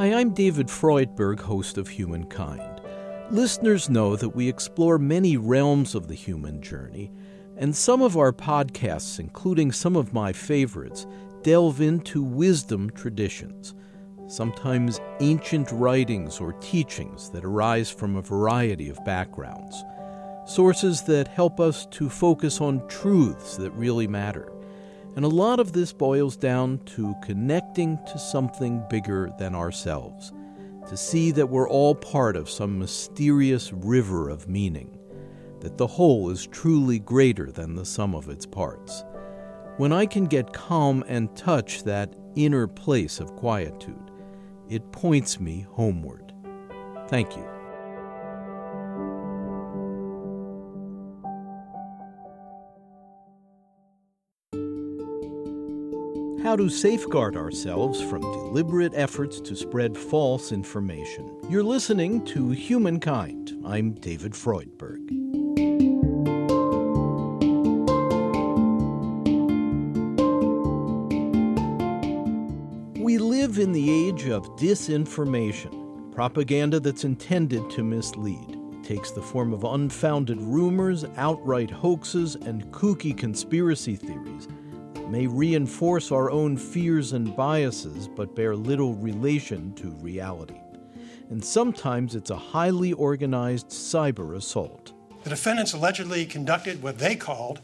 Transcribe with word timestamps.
Hi, 0.00 0.14
I'm 0.14 0.30
David 0.30 0.68
Freudberg, 0.68 1.40
host 1.40 1.76
of 1.76 1.86
Humankind. 1.86 2.80
Listeners 3.30 3.90
know 3.90 4.16
that 4.16 4.30
we 4.30 4.48
explore 4.48 4.98
many 4.98 5.36
realms 5.36 5.94
of 5.94 6.08
the 6.08 6.14
human 6.14 6.62
journey, 6.62 7.12
and 7.58 7.76
some 7.76 8.00
of 8.00 8.16
our 8.16 8.32
podcasts, 8.32 9.20
including 9.20 9.72
some 9.72 9.96
of 9.96 10.14
my 10.14 10.32
favorites, 10.32 11.06
delve 11.42 11.82
into 11.82 12.22
wisdom 12.22 12.88
traditions, 12.88 13.74
sometimes 14.26 15.02
ancient 15.20 15.70
writings 15.70 16.40
or 16.40 16.54
teachings 16.54 17.28
that 17.32 17.44
arise 17.44 17.90
from 17.90 18.16
a 18.16 18.22
variety 18.22 18.88
of 18.88 19.04
backgrounds, 19.04 19.84
sources 20.46 21.02
that 21.02 21.28
help 21.28 21.60
us 21.60 21.84
to 21.90 22.08
focus 22.08 22.62
on 22.62 22.88
truths 22.88 23.58
that 23.58 23.70
really 23.72 24.06
matter. 24.06 24.50
And 25.16 25.24
a 25.24 25.28
lot 25.28 25.60
of 25.60 25.72
this 25.72 25.92
boils 25.92 26.36
down 26.36 26.78
to 26.96 27.14
connecting 27.22 27.98
to 28.06 28.18
something 28.18 28.82
bigger 28.88 29.30
than 29.38 29.54
ourselves, 29.54 30.32
to 30.88 30.96
see 30.96 31.30
that 31.32 31.48
we're 31.48 31.68
all 31.68 31.94
part 31.94 32.36
of 32.36 32.48
some 32.48 32.78
mysterious 32.78 33.72
river 33.72 34.28
of 34.28 34.48
meaning, 34.48 34.98
that 35.60 35.76
the 35.76 35.86
whole 35.86 36.30
is 36.30 36.46
truly 36.46 36.98
greater 36.98 37.50
than 37.50 37.74
the 37.74 37.84
sum 37.84 38.14
of 38.14 38.28
its 38.28 38.46
parts. 38.46 39.04
When 39.76 39.92
I 39.92 40.06
can 40.06 40.26
get 40.26 40.52
calm 40.52 41.04
and 41.08 41.34
touch 41.36 41.82
that 41.84 42.14
inner 42.36 42.66
place 42.66 43.18
of 43.18 43.34
quietude, 43.36 44.10
it 44.68 44.92
points 44.92 45.40
me 45.40 45.66
homeward. 45.70 46.32
Thank 47.08 47.36
you. 47.36 47.59
How 56.42 56.56
to 56.56 56.70
safeguard 56.70 57.36
ourselves 57.36 58.00
from 58.00 58.22
deliberate 58.22 58.94
efforts 58.94 59.42
to 59.42 59.54
spread 59.54 59.94
false 59.94 60.52
information. 60.52 61.30
You're 61.50 61.62
listening 61.62 62.24
to 62.26 62.48
Humankind. 62.48 63.60
I'm 63.62 63.92
David 63.92 64.32
Freudberg. 64.32 65.06
We 72.96 73.18
live 73.18 73.58
in 73.58 73.72
the 73.72 74.08
age 74.08 74.26
of 74.28 74.46
disinformation, 74.56 76.10
propaganda 76.14 76.80
that's 76.80 77.04
intended 77.04 77.68
to 77.68 77.84
mislead. 77.84 78.58
It 78.72 78.82
takes 78.82 79.10
the 79.10 79.20
form 79.20 79.52
of 79.52 79.64
unfounded 79.64 80.40
rumors, 80.40 81.04
outright 81.18 81.70
hoaxes, 81.70 82.34
and 82.36 82.64
kooky 82.72 83.14
conspiracy 83.14 83.94
theories 83.94 84.48
may 85.10 85.26
reinforce 85.26 86.12
our 86.12 86.30
own 86.30 86.56
fears 86.56 87.12
and 87.12 87.34
biases 87.34 88.06
but 88.06 88.36
bear 88.36 88.54
little 88.54 88.94
relation 88.94 89.74
to 89.74 89.88
reality. 89.90 90.60
And 91.30 91.44
sometimes 91.44 92.14
it's 92.14 92.30
a 92.30 92.36
highly 92.36 92.92
organized 92.92 93.68
cyber 93.68 94.36
assault. 94.36 94.92
The 95.24 95.30
defendants 95.30 95.72
allegedly 95.72 96.26
conducted 96.26 96.82
what 96.82 96.98
they 96.98 97.16
called 97.16 97.60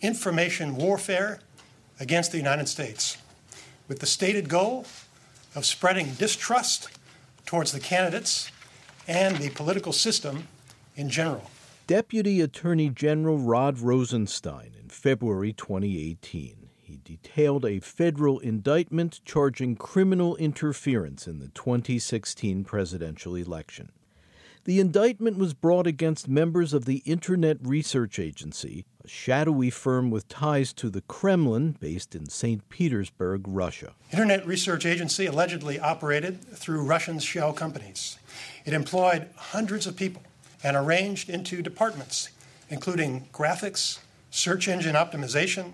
information 0.00 0.76
warfare 0.76 1.40
against 1.98 2.32
the 2.32 2.38
United 2.38 2.68
States, 2.68 3.16
with 3.88 4.00
the 4.00 4.06
stated 4.06 4.48
goal 4.48 4.86
of 5.54 5.64
spreading 5.64 6.14
distrust 6.14 6.88
towards 7.46 7.72
the 7.72 7.80
candidates 7.80 8.50
and 9.08 9.36
the 9.38 9.50
political 9.50 9.92
system 9.92 10.48
in 10.96 11.08
general. 11.08 11.50
Deputy 11.86 12.40
Attorney 12.40 12.88
General 12.88 13.38
Rod 13.38 13.78
Rosenstein 13.78 14.72
in 14.80 14.88
February 14.88 15.52
2018 15.52 16.61
detailed 16.96 17.64
a 17.64 17.80
federal 17.80 18.38
indictment 18.40 19.20
charging 19.24 19.76
criminal 19.76 20.36
interference 20.36 21.26
in 21.26 21.38
the 21.38 21.48
2016 21.48 22.64
presidential 22.64 23.34
election. 23.34 23.90
The 24.64 24.78
indictment 24.78 25.38
was 25.38 25.54
brought 25.54 25.88
against 25.88 26.28
members 26.28 26.72
of 26.72 26.84
the 26.84 26.98
Internet 26.98 27.58
Research 27.62 28.20
Agency, 28.20 28.84
a 29.04 29.08
shadowy 29.08 29.70
firm 29.70 30.08
with 30.08 30.28
ties 30.28 30.72
to 30.74 30.88
the 30.88 31.00
Kremlin 31.00 31.76
based 31.80 32.14
in 32.14 32.28
St. 32.28 32.68
Petersburg, 32.68 33.42
Russia. 33.48 33.94
Internet 34.12 34.46
Research 34.46 34.86
Agency 34.86 35.26
allegedly 35.26 35.80
operated 35.80 36.44
through 36.44 36.84
Russian 36.84 37.18
shell 37.18 37.52
companies. 37.52 38.18
It 38.64 38.72
employed 38.72 39.30
hundreds 39.34 39.88
of 39.88 39.96
people 39.96 40.22
and 40.62 40.76
arranged 40.76 41.28
into 41.28 41.60
departments, 41.60 42.28
including 42.68 43.26
graphics, 43.32 43.98
search 44.30 44.68
engine 44.68 44.94
optimization, 44.94 45.72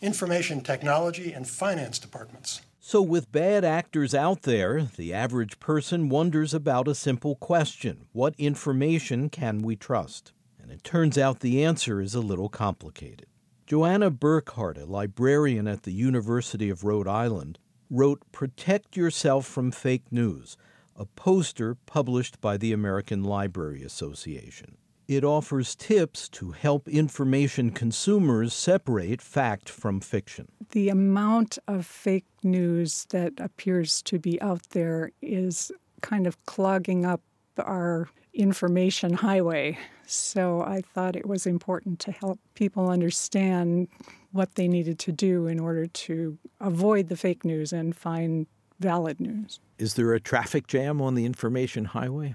information 0.00 0.60
technology, 0.60 1.32
and 1.32 1.48
finance 1.48 1.98
departments. 1.98 2.60
So, 2.80 3.02
with 3.02 3.32
bad 3.32 3.64
actors 3.64 4.14
out 4.14 4.42
there, 4.42 4.82
the 4.82 5.12
average 5.12 5.58
person 5.58 6.08
wonders 6.08 6.54
about 6.54 6.86
a 6.86 6.94
simple 6.94 7.34
question 7.34 8.06
What 8.12 8.34
information 8.38 9.28
can 9.28 9.58
we 9.58 9.74
trust? 9.74 10.32
And 10.62 10.70
it 10.70 10.84
turns 10.84 11.18
out 11.18 11.40
the 11.40 11.64
answer 11.64 12.00
is 12.00 12.14
a 12.14 12.20
little 12.20 12.48
complicated. 12.48 13.26
Joanna 13.66 14.10
Burkhardt, 14.10 14.78
a 14.78 14.84
librarian 14.84 15.66
at 15.66 15.82
the 15.82 15.92
University 15.92 16.70
of 16.70 16.84
Rhode 16.84 17.08
Island, 17.08 17.58
wrote 17.90 18.22
Protect 18.30 18.96
Yourself 18.96 19.46
from 19.46 19.72
Fake 19.72 20.12
News, 20.12 20.56
a 20.94 21.06
poster 21.06 21.74
published 21.74 22.40
by 22.40 22.56
the 22.56 22.72
American 22.72 23.24
Library 23.24 23.82
Association. 23.82 24.76
It 25.08 25.22
offers 25.22 25.76
tips 25.76 26.28
to 26.30 26.50
help 26.50 26.88
information 26.88 27.70
consumers 27.70 28.52
separate 28.52 29.22
fact 29.22 29.68
from 29.68 30.00
fiction. 30.00 30.48
The 30.70 30.88
amount 30.88 31.58
of 31.68 31.86
fake 31.86 32.26
news 32.42 33.06
that 33.10 33.34
appears 33.38 34.02
to 34.02 34.18
be 34.18 34.40
out 34.42 34.70
there 34.70 35.12
is 35.22 35.70
kind 36.00 36.26
of 36.26 36.44
clogging 36.46 37.04
up 37.04 37.20
our 37.58 38.08
information 38.34 39.14
highway. 39.14 39.78
So 40.06 40.62
I 40.62 40.82
thought 40.82 41.16
it 41.16 41.26
was 41.26 41.46
important 41.46 42.00
to 42.00 42.12
help 42.12 42.38
people 42.54 42.90
understand 42.90 43.88
what 44.32 44.56
they 44.56 44.68
needed 44.68 44.98
to 45.00 45.12
do 45.12 45.46
in 45.46 45.58
order 45.58 45.86
to 45.86 46.36
avoid 46.60 47.08
the 47.08 47.16
fake 47.16 47.44
news 47.44 47.72
and 47.72 47.96
find 47.96 48.46
valid 48.80 49.20
news. 49.20 49.60
Is 49.78 49.94
there 49.94 50.12
a 50.12 50.20
traffic 50.20 50.66
jam 50.66 51.00
on 51.00 51.14
the 51.14 51.24
information 51.24 51.86
highway? 51.86 52.34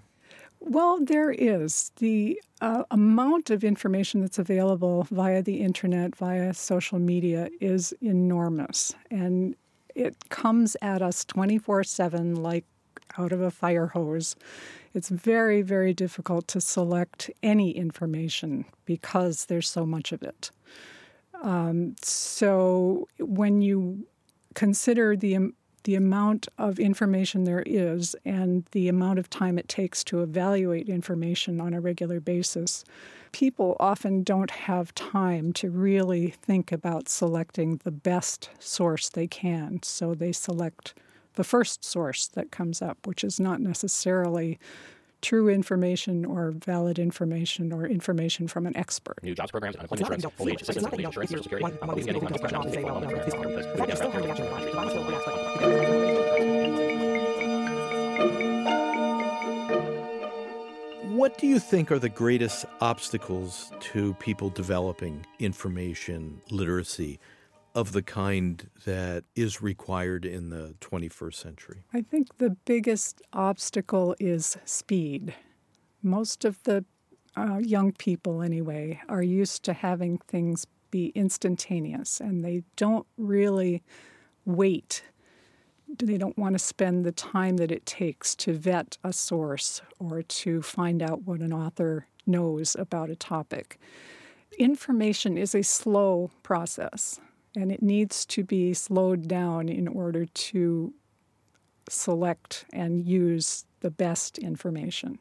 Well, 0.64 1.00
there 1.04 1.32
is. 1.32 1.92
The 1.98 2.40
uh, 2.62 2.84
amount 2.92 3.50
of 3.50 3.64
information 3.64 4.22
that's 4.22 4.38
available 4.38 5.08
via 5.10 5.42
the 5.42 5.60
internet, 5.60 6.16
via 6.16 6.54
social 6.54 7.00
media, 7.00 7.50
is 7.60 7.94
enormous. 8.00 8.94
And 9.10 9.56
it 9.96 10.30
comes 10.30 10.78
at 10.82 11.02
us 11.02 11.26
24 11.26 11.84
7 11.84 12.36
like 12.36 12.66
out 13.18 13.32
of 13.32 13.42
a 13.42 13.50
fire 13.50 13.88
hose. 13.88 14.36
It's 14.94 15.10
very, 15.10 15.64
very 15.64 15.94
difficult 15.94 16.48
to 16.50 16.62
select 16.62 17.32
any 17.42 17.72
information 17.72 18.66
because 18.86 19.46
there's 19.46 19.70
so 19.70 19.86
much 19.86 20.12
of 20.12 20.22
it. 20.22 20.52
Um, 21.42 21.96
so 22.04 23.08
when 23.20 23.62
you 23.64 24.06
consider 24.54 25.16
the 25.16 25.54
the 25.84 25.96
amount 25.96 26.48
of 26.58 26.80
information 26.80 27.44
there 27.44 27.64
is 27.66 28.16
and 28.26 28.66
the 28.72 28.88
amount 28.88 29.20
of 29.20 29.30
time 29.30 29.58
it 29.58 29.68
takes 29.68 30.04
to 30.06 30.22
evaluate 30.22 30.90
information 30.90 31.60
on 31.60 31.74
a 31.74 31.82
regular 31.82 32.20
basis, 32.20 32.84
people 33.32 33.76
often 33.80 34.24
don't 34.24 34.52
have 34.52 34.94
time 34.96 35.54
to 35.54 35.70
really 35.70 36.30
think 36.30 36.72
about 36.72 37.10
selecting 37.10 37.78
the 37.84 37.92
best 37.92 38.50
source 38.60 39.10
they 39.10 39.28
can. 39.28 39.82
So 39.84 40.14
they 40.14 40.32
select 40.32 40.94
the 41.36 41.44
first 41.44 41.84
source 41.84 42.28
that 42.28 42.52
comes 42.52 42.82
up, 42.82 43.08
which 43.08 43.24
is 43.24 43.40
not 43.40 43.62
necessarily 43.62 44.60
true 45.22 45.50
information 45.50 46.26
or 46.26 46.52
valid 46.52 47.00
information 47.00 47.72
or 47.72 47.86
information 47.86 48.48
from 48.48 48.66
an 48.66 48.76
expert. 48.76 49.22
New 49.24 49.36
jobs 49.36 49.52
programs, 49.52 49.76
unemployment 49.76 50.16
insurance, 50.16 50.40
old 50.40 50.50
age 50.50 50.62
assistance, 50.62 50.94
insurance, 50.94 51.32
social 51.32 51.44
security, 51.44 51.78
What 61.22 61.38
do 61.38 61.46
you 61.46 61.60
think 61.60 61.92
are 61.92 62.00
the 62.00 62.10
greatest 62.10 62.66
obstacles 62.80 63.72
to 63.80 64.16
people 64.16 64.50
developing 64.50 65.26
information 65.38 66.42
literacy 66.50 67.20
of 67.74 67.92
the 67.94 68.02
kind 68.02 68.70
that 68.86 69.24
is 69.36 69.62
required 69.62 70.26
in 70.26 70.50
the 70.50 70.76
21st 70.82 71.36
century? 71.36 71.84
I 71.94 72.02
think 72.02 72.38
the 72.38 72.52
biggest 72.66 73.22
obstacle 73.34 74.16
is 74.20 74.58
speed. 74.66 75.34
Most 76.04 76.46
of 76.46 76.62
the 76.64 76.86
uh, 77.38 77.60
young 77.60 77.94
people, 77.94 78.42
anyway, 78.42 79.00
are 79.08 79.24
used 79.24 79.64
to 79.64 79.74
having 79.74 80.18
things 80.28 80.68
be 80.90 81.08
instantaneous 81.16 82.20
and 82.20 82.44
they 82.44 82.64
don't 82.76 83.08
really 83.18 83.82
wait. 84.44 85.04
They 85.88 86.18
don't 86.18 86.38
want 86.38 86.54
to 86.54 86.60
spend 86.60 87.06
the 87.06 87.12
time 87.14 87.58
that 87.58 87.72
it 87.72 87.86
takes 87.86 88.36
to 88.36 88.54
vet 88.54 88.98
a 89.04 89.14
source 89.14 89.82
or 90.00 90.22
to 90.22 90.62
find 90.62 91.02
out 91.02 91.24
what 91.24 91.40
an 91.40 91.54
author 91.54 92.08
knows 92.26 92.76
about 92.78 93.10
a 93.10 93.16
topic. 93.16 93.80
Information 94.60 95.38
is 95.38 95.56
a 95.56 95.64
slow 95.64 96.30
process 96.44 97.20
and 97.56 97.72
it 97.72 97.82
needs 97.82 98.26
to 98.26 98.44
be 98.44 98.74
slowed 98.74 99.28
down 99.28 99.70
in 99.70 99.88
order 99.88 100.26
to 100.26 100.94
select 101.90 102.66
and 102.72 103.06
use 103.06 103.66
the 103.82 103.92
best 103.92 104.38
information. 104.38 105.20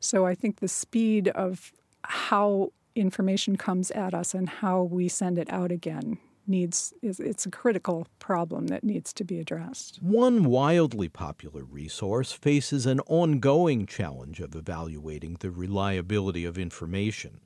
So 0.00 0.26
I 0.26 0.34
think 0.34 0.58
the 0.58 0.68
speed 0.68 1.28
of 1.28 1.72
how 2.02 2.72
information 2.94 3.56
comes 3.56 3.90
at 3.92 4.12
us 4.14 4.34
and 4.34 4.48
how 4.48 4.82
we 4.82 5.08
send 5.08 5.38
it 5.38 5.50
out 5.52 5.70
again 5.70 6.18
needs 6.46 6.92
is 7.02 7.20
it's 7.20 7.46
a 7.46 7.50
critical 7.50 8.06
problem 8.18 8.66
that 8.66 8.82
needs 8.82 9.12
to 9.12 9.24
be 9.24 9.38
addressed. 9.38 10.02
One 10.02 10.44
wildly 10.44 11.08
popular 11.08 11.64
resource 11.64 12.32
faces 12.32 12.84
an 12.84 13.00
ongoing 13.06 13.86
challenge 13.86 14.40
of 14.40 14.54
evaluating 14.54 15.36
the 15.40 15.50
reliability 15.50 16.44
of 16.44 16.58
information. 16.58 17.40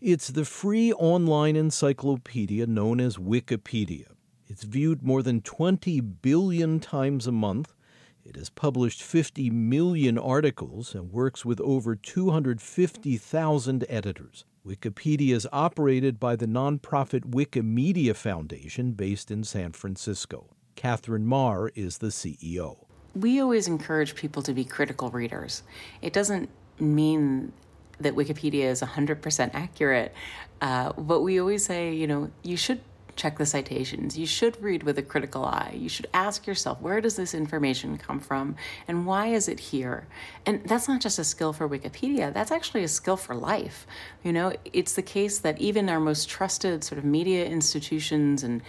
It's 0.00 0.28
the 0.28 0.44
free 0.44 0.92
online 0.92 1.56
encyclopedia 1.56 2.66
known 2.66 3.00
as 3.00 3.16
Wikipedia. 3.16 4.08
It's 4.46 4.64
viewed 4.64 5.02
more 5.02 5.22
than 5.22 5.40
20 5.40 6.00
billion 6.00 6.80
times 6.80 7.26
a 7.26 7.32
month. 7.32 7.74
It 8.24 8.36
has 8.36 8.50
published 8.50 9.02
50 9.02 9.50
million 9.50 10.18
articles 10.18 10.94
and 10.94 11.12
works 11.12 11.44
with 11.44 11.60
over 11.60 11.94
250,000 11.94 13.84
editors. 13.88 14.44
Wikipedia 14.66 15.34
is 15.34 15.46
operated 15.52 16.18
by 16.18 16.36
the 16.36 16.46
nonprofit 16.46 17.30
Wikimedia 17.30 18.16
Foundation 18.16 18.92
based 18.92 19.30
in 19.30 19.44
San 19.44 19.72
Francisco. 19.72 20.50
Catherine 20.74 21.26
Maher 21.26 21.70
is 21.74 21.98
the 21.98 22.08
CEO. 22.08 22.84
We 23.14 23.40
always 23.40 23.68
encourage 23.68 24.16
people 24.16 24.42
to 24.42 24.52
be 24.52 24.64
critical 24.64 25.10
readers. 25.10 25.62
It 26.02 26.12
doesn't 26.12 26.50
mean 26.80 27.52
that 28.00 28.14
Wikipedia 28.14 28.64
is 28.64 28.82
100% 28.82 29.50
accurate. 29.54 30.14
Uh, 30.60 30.92
but 30.92 31.20
we 31.20 31.40
always 31.40 31.64
say, 31.64 31.92
you 31.92 32.06
know, 32.06 32.30
you 32.42 32.56
should 32.56 32.80
check 33.16 33.38
the 33.38 33.46
citations. 33.46 34.18
You 34.18 34.26
should 34.26 34.60
read 34.62 34.82
with 34.82 34.98
a 34.98 35.02
critical 35.02 35.44
eye. 35.44 35.74
You 35.76 35.88
should 35.88 36.06
ask 36.12 36.46
yourself, 36.46 36.80
where 36.80 37.00
does 37.00 37.16
this 37.16 37.34
information 37.34 37.98
come 37.98 38.20
from 38.20 38.56
and 38.88 39.06
why 39.06 39.28
is 39.28 39.48
it 39.48 39.60
here? 39.60 40.06
And 40.46 40.64
that's 40.64 40.88
not 40.88 41.00
just 41.00 41.18
a 41.18 41.24
skill 41.24 41.52
for 41.52 41.68
Wikipedia, 41.68 42.32
that's 42.32 42.50
actually 42.50 42.84
a 42.84 42.88
skill 42.88 43.16
for 43.16 43.34
life. 43.34 43.86
You 44.22 44.32
know, 44.32 44.52
it's 44.72 44.94
the 44.94 45.02
case 45.02 45.38
that 45.38 45.60
even 45.60 45.88
our 45.88 46.00
most 46.00 46.28
trusted 46.28 46.84
sort 46.84 46.98
of 46.98 47.04
media 47.04 47.46
institutions 47.46 48.42
and 48.42 48.62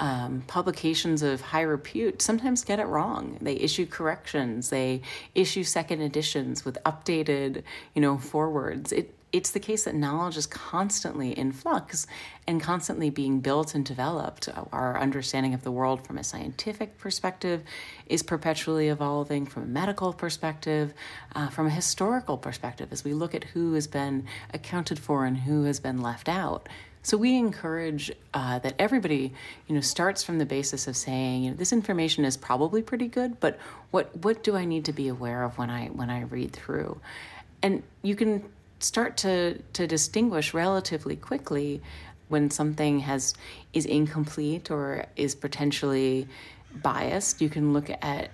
um, 0.00 0.42
publications 0.46 1.22
of 1.22 1.40
high 1.40 1.62
repute 1.62 2.22
sometimes 2.22 2.64
get 2.64 2.78
it 2.78 2.86
wrong. 2.86 3.38
They 3.40 3.54
issue 3.54 3.86
corrections. 3.86 4.70
They 4.70 5.02
issue 5.34 5.64
second 5.64 6.00
editions 6.02 6.64
with 6.64 6.78
updated, 6.84 7.62
you 7.94 8.02
know, 8.02 8.18
forwards. 8.18 8.92
It 8.92 9.14
it's 9.32 9.50
the 9.50 9.60
case 9.60 9.84
that 9.84 9.94
knowledge 9.94 10.36
is 10.36 10.46
constantly 10.46 11.32
in 11.32 11.52
flux 11.52 12.06
and 12.46 12.62
constantly 12.62 13.10
being 13.10 13.40
built 13.40 13.74
and 13.74 13.84
developed. 13.84 14.48
Our 14.72 14.98
understanding 14.98 15.52
of 15.52 15.64
the 15.64 15.70
world 15.70 16.06
from 16.06 16.16
a 16.16 16.24
scientific 16.24 16.96
perspective 16.96 17.62
is 18.06 18.22
perpetually 18.22 18.88
evolving, 18.88 19.44
from 19.44 19.64
a 19.64 19.66
medical 19.66 20.14
perspective, 20.14 20.94
uh, 21.34 21.48
from 21.48 21.66
a 21.66 21.70
historical 21.70 22.38
perspective, 22.38 22.88
as 22.90 23.04
we 23.04 23.12
look 23.12 23.34
at 23.34 23.44
who 23.44 23.74
has 23.74 23.86
been 23.86 24.26
accounted 24.54 24.98
for 24.98 25.26
and 25.26 25.36
who 25.38 25.64
has 25.64 25.78
been 25.78 26.00
left 26.00 26.28
out. 26.28 26.66
So 27.02 27.16
we 27.16 27.36
encourage 27.36 28.10
uh, 28.34 28.58
that 28.58 28.74
everybody, 28.78 29.32
you 29.66 29.74
know, 29.74 29.80
starts 29.80 30.22
from 30.22 30.38
the 30.38 30.46
basis 30.46 30.86
of 30.88 30.96
saying, 30.96 31.44
you 31.44 31.50
know, 31.50 31.56
this 31.56 31.72
information 31.72 32.24
is 32.24 32.36
probably 32.36 32.82
pretty 32.82 33.08
good, 33.08 33.40
but 33.40 33.58
what 33.90 34.14
what 34.16 34.42
do 34.42 34.56
I 34.56 34.64
need 34.64 34.84
to 34.86 34.92
be 34.92 35.08
aware 35.08 35.42
of 35.44 35.58
when 35.58 35.70
I 35.70 35.86
when 35.88 36.10
I 36.10 36.22
read 36.22 36.52
through? 36.52 37.00
And 37.62 37.82
you 38.02 38.14
can 38.14 38.44
start 38.80 39.16
to 39.18 39.58
to 39.74 39.86
distinguish 39.86 40.54
relatively 40.54 41.16
quickly 41.16 41.82
when 42.28 42.50
something 42.50 43.00
has 43.00 43.34
is 43.72 43.86
incomplete 43.86 44.70
or 44.70 45.06
is 45.16 45.34
potentially 45.34 46.28
biased. 46.82 47.40
You 47.40 47.48
can 47.48 47.72
look 47.72 47.90
at 47.90 48.30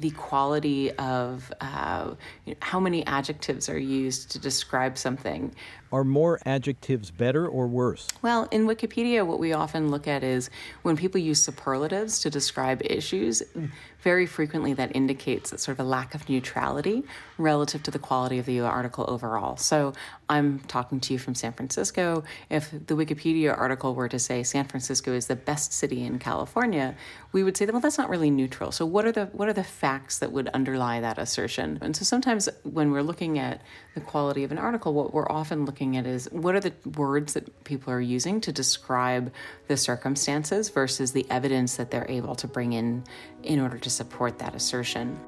the 0.00 0.10
quality 0.10 0.92
of 0.92 1.52
uh, 1.60 2.14
you 2.44 2.52
know, 2.52 2.58
how 2.60 2.78
many 2.80 3.04
adjectives 3.06 3.68
are 3.68 3.78
used 3.78 4.30
to 4.30 4.38
describe 4.38 4.96
something. 4.96 5.54
Are 5.90 6.04
more 6.04 6.38
adjectives 6.44 7.10
better 7.10 7.46
or 7.46 7.66
worse? 7.66 8.08
Well, 8.22 8.46
in 8.50 8.66
Wikipedia, 8.66 9.26
what 9.26 9.38
we 9.38 9.52
often 9.52 9.90
look 9.90 10.06
at 10.06 10.22
is 10.22 10.50
when 10.82 10.96
people 10.96 11.20
use 11.20 11.42
superlatives 11.42 12.20
to 12.20 12.30
describe 12.30 12.82
issues, 12.84 13.42
very 14.00 14.26
frequently 14.26 14.72
that 14.74 14.94
indicates 14.94 15.50
sort 15.50 15.78
of 15.78 15.80
a 15.80 15.88
lack 15.88 16.14
of 16.14 16.28
neutrality 16.28 17.02
relative 17.36 17.82
to 17.82 17.90
the 17.90 17.98
quality 17.98 18.38
of 18.38 18.46
the 18.46 18.60
article 18.60 19.04
overall. 19.08 19.56
So 19.56 19.92
I'm 20.28 20.60
talking 20.60 21.00
to 21.00 21.12
you 21.12 21.18
from 21.18 21.34
San 21.34 21.52
Francisco. 21.52 22.22
If 22.50 22.70
the 22.70 22.94
Wikipedia 22.94 23.56
article 23.56 23.94
were 23.94 24.08
to 24.08 24.18
say 24.18 24.42
San 24.42 24.66
Francisco 24.66 25.12
is 25.12 25.26
the 25.26 25.36
best 25.36 25.72
city 25.72 26.04
in 26.04 26.18
California, 26.18 26.94
we 27.32 27.42
would 27.42 27.56
say, 27.56 27.66
well, 27.66 27.80
that's 27.80 27.98
not 27.98 28.08
really 28.08 28.30
neutral. 28.30 28.72
So 28.72 28.86
what 28.86 29.04
are 29.04 29.12
the 29.12 29.26
what 29.26 29.48
are 29.48 29.52
the 29.52 29.64
facts 29.64 30.18
that 30.18 30.32
would 30.32 30.48
underlie 30.48 31.00
that 31.00 31.18
assertion? 31.18 31.78
And 31.80 31.96
so 31.96 32.04
sometimes 32.04 32.48
when 32.62 32.90
we're 32.90 33.02
looking 33.02 33.38
at 33.38 33.62
the 33.94 34.00
quality 34.00 34.44
of 34.44 34.52
an 34.52 34.58
article, 34.58 34.94
what 34.94 35.12
we're 35.12 35.30
often 35.30 35.64
looking 35.64 35.96
at 35.96 36.06
is 36.06 36.30
what 36.30 36.54
are 36.54 36.60
the 36.60 36.72
words 36.96 37.34
that 37.34 37.64
people 37.64 37.92
are 37.92 38.00
using 38.00 38.40
to 38.42 38.52
describe 38.52 39.32
the 39.66 39.76
circumstances 39.76 40.68
versus 40.68 41.12
the 41.12 41.26
evidence 41.30 41.76
that 41.76 41.90
they're 41.90 42.10
able 42.10 42.34
to 42.36 42.46
bring 42.46 42.72
in 42.72 43.04
in 43.42 43.60
order 43.60 43.78
to 43.78 43.87
support 43.90 44.38
that 44.38 44.54
assertion. 44.54 45.18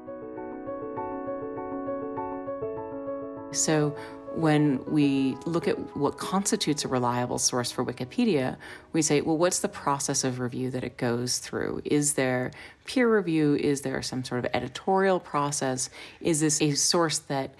So, 3.51 3.95
when 4.33 4.83
we 4.85 5.35
look 5.45 5.67
at 5.67 5.75
what 5.97 6.17
constitutes 6.17 6.85
a 6.85 6.87
reliable 6.87 7.37
source 7.37 7.69
for 7.69 7.83
Wikipedia, 7.83 8.55
we 8.93 9.01
say, 9.01 9.19
well, 9.19 9.37
what's 9.37 9.59
the 9.59 9.67
process 9.67 10.23
of 10.23 10.39
review 10.39 10.71
that 10.71 10.85
it 10.85 10.95
goes 10.97 11.39
through? 11.39 11.81
Is 11.83 12.13
there 12.13 12.51
peer 12.85 13.13
review? 13.13 13.55
Is 13.55 13.81
there 13.81 14.01
some 14.01 14.23
sort 14.23 14.45
of 14.45 14.51
editorial 14.53 15.19
process? 15.19 15.89
Is 16.21 16.39
this 16.39 16.61
a 16.61 16.71
source 16.71 17.19
that 17.19 17.55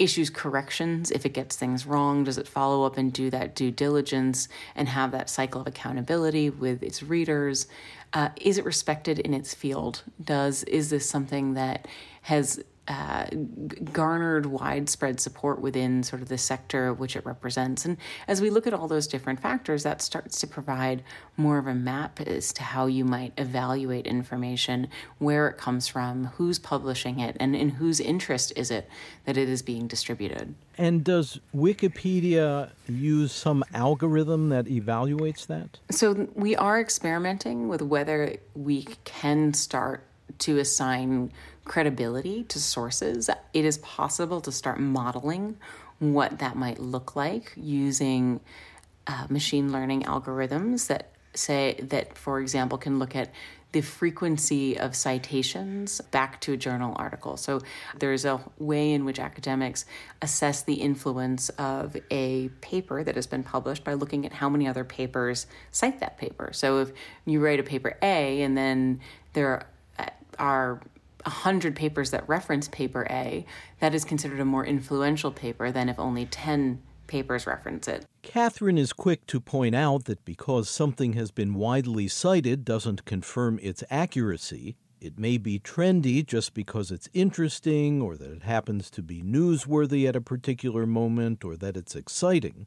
issues 0.00 0.30
corrections 0.30 1.10
if 1.10 1.26
it 1.26 1.34
gets 1.34 1.56
things 1.56 1.86
wrong? 1.86 2.24
Does 2.24 2.38
it 2.38 2.48
follow 2.48 2.84
up 2.84 2.96
and 2.96 3.12
do 3.12 3.30
that 3.30 3.54
due 3.54 3.70
diligence 3.70 4.48
and 4.74 4.88
have 4.88 5.12
that 5.12 5.30
cycle 5.30 5.60
of 5.60 5.66
accountability 5.66 6.50
with 6.50 6.82
its 6.82 7.02
readers? 7.02 7.66
Uh, 8.12 8.30
is 8.40 8.58
it 8.58 8.64
respected 8.64 9.18
in 9.18 9.34
its 9.34 9.54
field? 9.54 10.02
Does 10.22 10.64
is 10.64 10.90
this 10.90 11.08
something 11.08 11.54
that 11.54 11.86
has 12.22 12.62
uh, 12.90 13.24
garnered 13.92 14.46
widespread 14.46 15.20
support 15.20 15.60
within 15.60 16.02
sort 16.02 16.20
of 16.20 16.28
the 16.28 16.36
sector 16.36 16.92
which 16.92 17.14
it 17.14 17.24
represents. 17.24 17.84
And 17.84 17.96
as 18.26 18.42
we 18.42 18.50
look 18.50 18.66
at 18.66 18.74
all 18.74 18.88
those 18.88 19.06
different 19.06 19.38
factors, 19.38 19.84
that 19.84 20.02
starts 20.02 20.40
to 20.40 20.48
provide 20.48 21.04
more 21.36 21.58
of 21.58 21.68
a 21.68 21.74
map 21.74 22.20
as 22.20 22.52
to 22.54 22.64
how 22.64 22.86
you 22.86 23.04
might 23.04 23.32
evaluate 23.38 24.08
information, 24.08 24.88
where 25.18 25.46
it 25.46 25.56
comes 25.56 25.86
from, 25.86 26.24
who's 26.36 26.58
publishing 26.58 27.20
it, 27.20 27.36
and 27.38 27.54
in 27.54 27.68
whose 27.68 28.00
interest 28.00 28.52
is 28.56 28.72
it 28.72 28.90
that 29.24 29.36
it 29.36 29.48
is 29.48 29.62
being 29.62 29.86
distributed. 29.86 30.52
And 30.76 31.04
does 31.04 31.38
Wikipedia 31.54 32.70
use 32.88 33.30
some 33.30 33.62
algorithm 33.72 34.48
that 34.48 34.64
evaluates 34.64 35.46
that? 35.46 35.78
So 35.92 36.26
we 36.34 36.56
are 36.56 36.80
experimenting 36.80 37.68
with 37.68 37.82
whether 37.82 38.34
we 38.56 38.88
can 39.04 39.54
start 39.54 40.04
to 40.38 40.58
assign 40.58 41.32
credibility 41.70 42.42
to 42.42 42.58
sources, 42.58 43.30
it 43.54 43.64
is 43.64 43.78
possible 43.78 44.40
to 44.40 44.50
start 44.50 44.80
modeling 44.80 45.56
what 46.00 46.40
that 46.40 46.56
might 46.56 46.80
look 46.80 47.14
like 47.14 47.52
using 47.56 48.40
uh, 49.06 49.24
machine 49.28 49.70
learning 49.70 50.02
algorithms 50.02 50.88
that 50.88 51.12
say 51.32 51.78
that, 51.80 52.18
for 52.18 52.40
example, 52.40 52.76
can 52.76 52.98
look 52.98 53.14
at 53.14 53.30
the 53.70 53.80
frequency 53.82 54.76
of 54.76 54.96
citations 54.96 56.00
back 56.10 56.40
to 56.40 56.54
a 56.54 56.56
journal 56.56 56.92
article. 56.96 57.36
So 57.36 57.60
there's 57.96 58.24
a 58.24 58.40
way 58.58 58.92
in 58.92 59.04
which 59.04 59.20
academics 59.20 59.84
assess 60.20 60.64
the 60.64 60.74
influence 60.74 61.50
of 61.50 61.96
a 62.10 62.48
paper 62.62 63.04
that 63.04 63.14
has 63.14 63.28
been 63.28 63.44
published 63.44 63.84
by 63.84 63.94
looking 63.94 64.26
at 64.26 64.32
how 64.32 64.48
many 64.48 64.66
other 64.66 64.82
papers 64.82 65.46
cite 65.70 66.00
that 66.00 66.18
paper. 66.18 66.50
So 66.52 66.80
if 66.80 66.90
you 67.26 67.38
write 67.38 67.60
a 67.60 67.62
paper 67.62 67.96
A 68.02 68.42
and 68.42 68.58
then 68.58 68.98
there 69.34 69.68
are 70.36 70.80
100 71.24 71.76
papers 71.76 72.10
that 72.10 72.28
reference 72.28 72.68
paper 72.68 73.06
A, 73.10 73.44
that 73.80 73.94
is 73.94 74.04
considered 74.04 74.40
a 74.40 74.44
more 74.44 74.64
influential 74.64 75.30
paper 75.30 75.70
than 75.70 75.88
if 75.88 75.98
only 75.98 76.26
10 76.26 76.82
papers 77.06 77.46
reference 77.46 77.88
it. 77.88 78.06
Catherine 78.22 78.78
is 78.78 78.92
quick 78.92 79.26
to 79.26 79.40
point 79.40 79.74
out 79.74 80.04
that 80.04 80.24
because 80.24 80.70
something 80.70 81.14
has 81.14 81.30
been 81.30 81.54
widely 81.54 82.06
cited 82.06 82.64
doesn't 82.64 83.04
confirm 83.04 83.58
its 83.62 83.82
accuracy. 83.90 84.76
It 85.00 85.18
may 85.18 85.38
be 85.38 85.58
trendy 85.58 86.24
just 86.24 86.54
because 86.54 86.90
it's 86.90 87.08
interesting, 87.12 88.00
or 88.00 88.16
that 88.16 88.30
it 88.30 88.42
happens 88.42 88.90
to 88.90 89.02
be 89.02 89.22
newsworthy 89.22 90.06
at 90.06 90.14
a 90.14 90.20
particular 90.20 90.86
moment, 90.86 91.44
or 91.44 91.56
that 91.56 91.76
it's 91.76 91.96
exciting. 91.96 92.66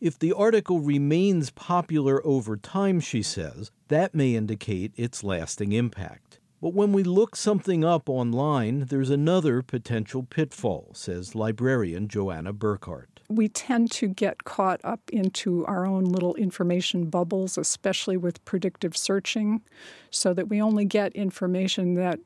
If 0.00 0.18
the 0.18 0.32
article 0.32 0.80
remains 0.80 1.50
popular 1.50 2.26
over 2.26 2.56
time, 2.56 3.00
she 3.00 3.22
says, 3.22 3.70
that 3.88 4.14
may 4.14 4.34
indicate 4.34 4.92
its 4.96 5.22
lasting 5.22 5.72
impact. 5.72 6.39
But 6.60 6.74
when 6.74 6.92
we 6.92 7.02
look 7.02 7.36
something 7.36 7.84
up 7.84 8.08
online, 8.08 8.80
there's 8.80 9.08
another 9.10 9.62
potential 9.62 10.22
pitfall, 10.22 10.90
says 10.94 11.34
librarian 11.34 12.06
Joanna 12.06 12.52
Burkhardt. 12.52 13.20
We 13.28 13.48
tend 13.48 13.90
to 13.92 14.08
get 14.08 14.44
caught 14.44 14.80
up 14.84 15.00
into 15.10 15.64
our 15.66 15.86
own 15.86 16.04
little 16.04 16.34
information 16.34 17.08
bubbles, 17.08 17.56
especially 17.56 18.16
with 18.16 18.44
predictive 18.44 18.96
searching, 18.96 19.62
so 20.10 20.34
that 20.34 20.48
we 20.48 20.60
only 20.60 20.84
get 20.84 21.12
information 21.14 21.94
that 21.94 22.18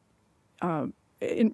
uh, 0.63 0.87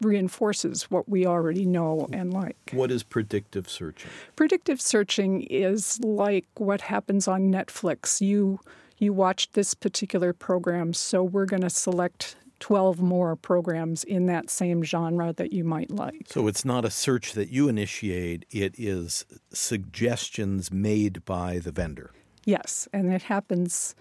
reinforces 0.00 0.84
what 0.84 1.08
we 1.08 1.26
already 1.26 1.66
know 1.66 2.08
and 2.12 2.32
like. 2.32 2.70
What 2.72 2.90
is 2.90 3.02
predictive 3.02 3.68
searching? 3.68 4.10
Predictive 4.37 4.80
searching 4.80 5.42
is 5.42 6.00
like 6.00 6.46
what 6.56 6.80
happens 6.82 7.28
on 7.28 7.52
Netflix. 7.52 8.20
You 8.20 8.60
you 8.99 9.14
watched 9.14 9.54
this 9.54 9.72
particular 9.72 10.34
program, 10.34 10.92
so 10.92 11.22
we're 11.22 11.46
going 11.46 11.62
to 11.62 11.70
select 11.70 12.37
12 12.60 13.00
more 13.00 13.36
programs 13.36 14.04
in 14.04 14.26
that 14.26 14.50
same 14.50 14.82
genre 14.82 15.32
that 15.32 15.52
you 15.52 15.64
might 15.64 15.90
like. 15.90 16.26
So 16.28 16.46
it's 16.46 16.64
not 16.64 16.84
a 16.84 16.90
search 16.90 17.32
that 17.32 17.48
you 17.48 17.68
initiate, 17.68 18.44
it 18.50 18.74
is 18.78 19.24
suggestions 19.52 20.70
made 20.70 21.24
by 21.24 21.58
the 21.58 21.72
vendor. 21.72 22.12
Yes, 22.44 22.88
and 22.92 23.12
it 23.12 23.22
happens 23.22 23.94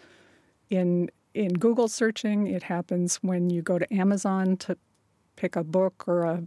in 0.70 1.10
in 1.34 1.54
Google 1.54 1.88
searching, 1.88 2.48
it 2.48 2.64
happens 2.64 3.18
when 3.18 3.50
you 3.50 3.62
go 3.62 3.78
to 3.78 3.94
Amazon 3.94 4.58
to 4.58 4.78
pick 5.36 5.56
a 5.56 5.64
book 5.64 6.06
or 6.08 6.24
a 6.24 6.44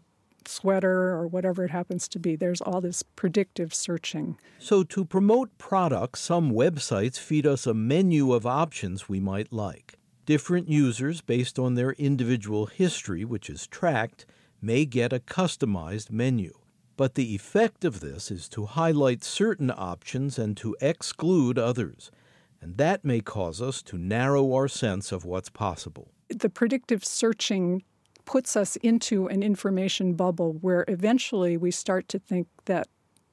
sweater 0.47 1.11
or 1.11 1.27
whatever 1.29 1.65
it 1.65 1.71
happens 1.71 2.09
to 2.09 2.19
be. 2.19 2.35
There's 2.35 2.61
all 2.61 2.81
this 2.81 3.03
predictive 3.03 3.73
searching. 3.73 4.39
So, 4.59 4.83
to 4.85 5.05
promote 5.05 5.57
products, 5.57 6.21
some 6.21 6.51
websites 6.53 7.19
feed 7.19 7.47
us 7.47 7.67
a 7.67 7.75
menu 7.75 8.33
of 8.33 8.45
options 8.45 9.09
we 9.09 9.21
might 9.21 9.53
like. 9.53 9.95
Different 10.25 10.69
users, 10.69 11.21
based 11.21 11.59
on 11.59 11.75
their 11.75 11.93
individual 11.93 12.67
history, 12.67 13.25
which 13.25 13.51
is 13.51 13.67
tracked, 13.67 14.25
may 14.61 14.85
get 14.85 15.13
a 15.13 15.19
customized 15.19 16.11
menu. 16.13 16.53
But 16.97 17.15
the 17.15 17.35
effect 17.35 17.85
of 17.85 18.01
this 18.01 18.31
is 18.31 18.49
to 18.51 18.67
highlight 18.67 19.25
certain 19.25 19.73
options 19.75 20.39
and 20.39 20.57
to 20.59 20.77
exclude 20.81 21.59
others. 21.59 22.13
And 22.61 22.77
that 22.77 23.05
may 23.05 23.21
cause 23.21 23.61
us 23.61 23.83
to 23.83 23.99
narrow 23.99 24.53
our 24.53 24.69
sense 24.69 25.11
of 25.11 25.25
what's 25.25 25.49
possible. 25.49 26.13
The 26.29 26.49
predictive 26.49 27.05
searching 27.05 27.83
puts 28.25 28.57
us 28.57 28.77
into 28.77 29.27
an 29.27 29.43
information 29.43 30.15
bubble 30.15 30.53
where 30.53 30.85
eventually 30.87 31.57
we 31.57 31.73
start 31.73 32.09
to 32.09 32.21
think 32.21 32.47
that 32.67 32.87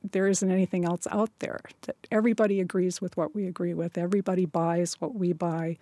there 0.03 0.27
isn't 0.27 0.51
anything 0.51 0.85
else 0.85 1.07
out 1.11 1.31
there, 1.39 1.61
that 1.81 1.95
everybody 2.11 2.59
agrees 2.59 3.01
with 3.01 3.17
what 3.17 3.35
we 3.35 3.45
agree 3.47 3.73
with, 3.73 3.97
everybody 3.97 4.45
buys 4.45 4.95
what 4.99 5.15
we 5.15 5.33
buy, 5.33 5.77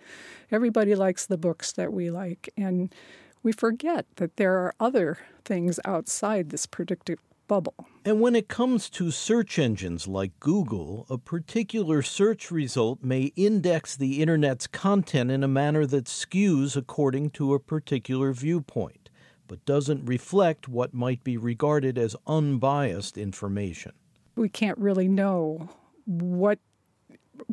everybody 0.50 0.94
likes 0.94 1.26
the 1.26 1.38
books 1.38 1.72
that 1.72 1.92
we 1.92 2.10
like. 2.10 2.48
And 2.56 2.94
we 3.42 3.52
forget 3.52 4.06
that 4.16 4.36
there 4.36 4.56
are 4.58 4.74
other 4.80 5.18
things 5.44 5.78
outside 5.84 6.50
this 6.50 6.66
predictive 6.66 7.20
bubble. 7.46 7.74
And 8.04 8.20
when 8.20 8.34
it 8.34 8.48
comes 8.48 8.90
to 8.90 9.10
search 9.10 9.58
engines 9.58 10.06
like 10.06 10.38
Google, 10.40 11.06
a 11.08 11.16
particular 11.16 12.02
search 12.02 12.50
result 12.50 13.02
may 13.02 13.32
index 13.36 13.96
the 13.96 14.20
Internet's 14.20 14.66
content 14.66 15.30
in 15.30 15.42
a 15.42 15.48
manner 15.48 15.86
that 15.86 16.04
skews 16.04 16.76
according 16.76 17.30
to 17.30 17.54
a 17.54 17.60
particular 17.60 18.32
viewpoint, 18.32 19.08
but 19.46 19.64
doesn't 19.64 20.04
reflect 20.04 20.68
what 20.68 20.92
might 20.92 21.24
be 21.24 21.36
regarded 21.36 21.96
as 21.96 22.16
unbiased 22.26 23.16
information 23.16 23.92
we 24.38 24.48
can't 24.48 24.78
really 24.78 25.08
know 25.08 25.68
what 26.06 26.58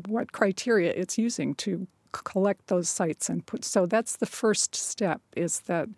what 0.08 0.32
criteria 0.32 0.92
it's 0.92 1.18
using 1.18 1.54
to 1.56 1.88
collect 2.12 2.68
those 2.68 2.88
sites 2.88 3.30
and 3.30 3.46
put 3.46 3.66
so 3.66 3.86
that's 3.86 4.16
the 4.18 4.26
first 4.26 4.74
step 4.76 5.22
is 5.36 5.62
that 5.62 5.90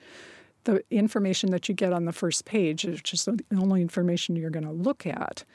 the 0.63 0.83
information 0.91 1.51
that 1.51 1.69
you 1.69 1.75
get 1.75 1.93
on 1.93 2.05
the 2.05 2.11
first 2.11 2.43
page 2.43 2.83
is 2.83 3.25
the 3.25 3.39
only 3.57 3.81
information 3.81 4.35
you're 4.35 4.49
going 4.49 4.65
to 4.65 4.71
look 4.71 5.05
at 5.05 5.45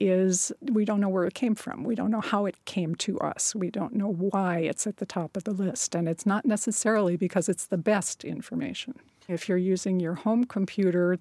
is 0.00 0.52
we 0.60 0.84
don't 0.84 1.00
know 1.00 1.08
where 1.08 1.24
it 1.24 1.34
came 1.34 1.54
from. 1.54 1.84
We 1.84 1.94
don't 1.94 2.10
know 2.10 2.20
how 2.20 2.46
it 2.46 2.56
came 2.64 2.94
to 2.96 3.18
us. 3.20 3.54
We 3.54 3.70
don't 3.70 3.94
know 3.94 4.12
why 4.12 4.58
it's 4.58 4.86
at 4.86 4.98
the 4.98 5.06
top 5.06 5.36
of 5.36 5.44
the 5.44 5.52
list. 5.52 5.94
And 5.94 6.08
it's 6.08 6.26
not 6.26 6.44
necessarily 6.44 7.16
because 7.16 7.48
it's 7.48 7.66
the 7.66 7.78
best 7.78 8.24
information. 8.24 8.94
If 9.28 9.48
you're 9.48 9.58
using 9.58 10.00
your 10.00 10.14
home 10.14 10.44
computer 10.44 11.18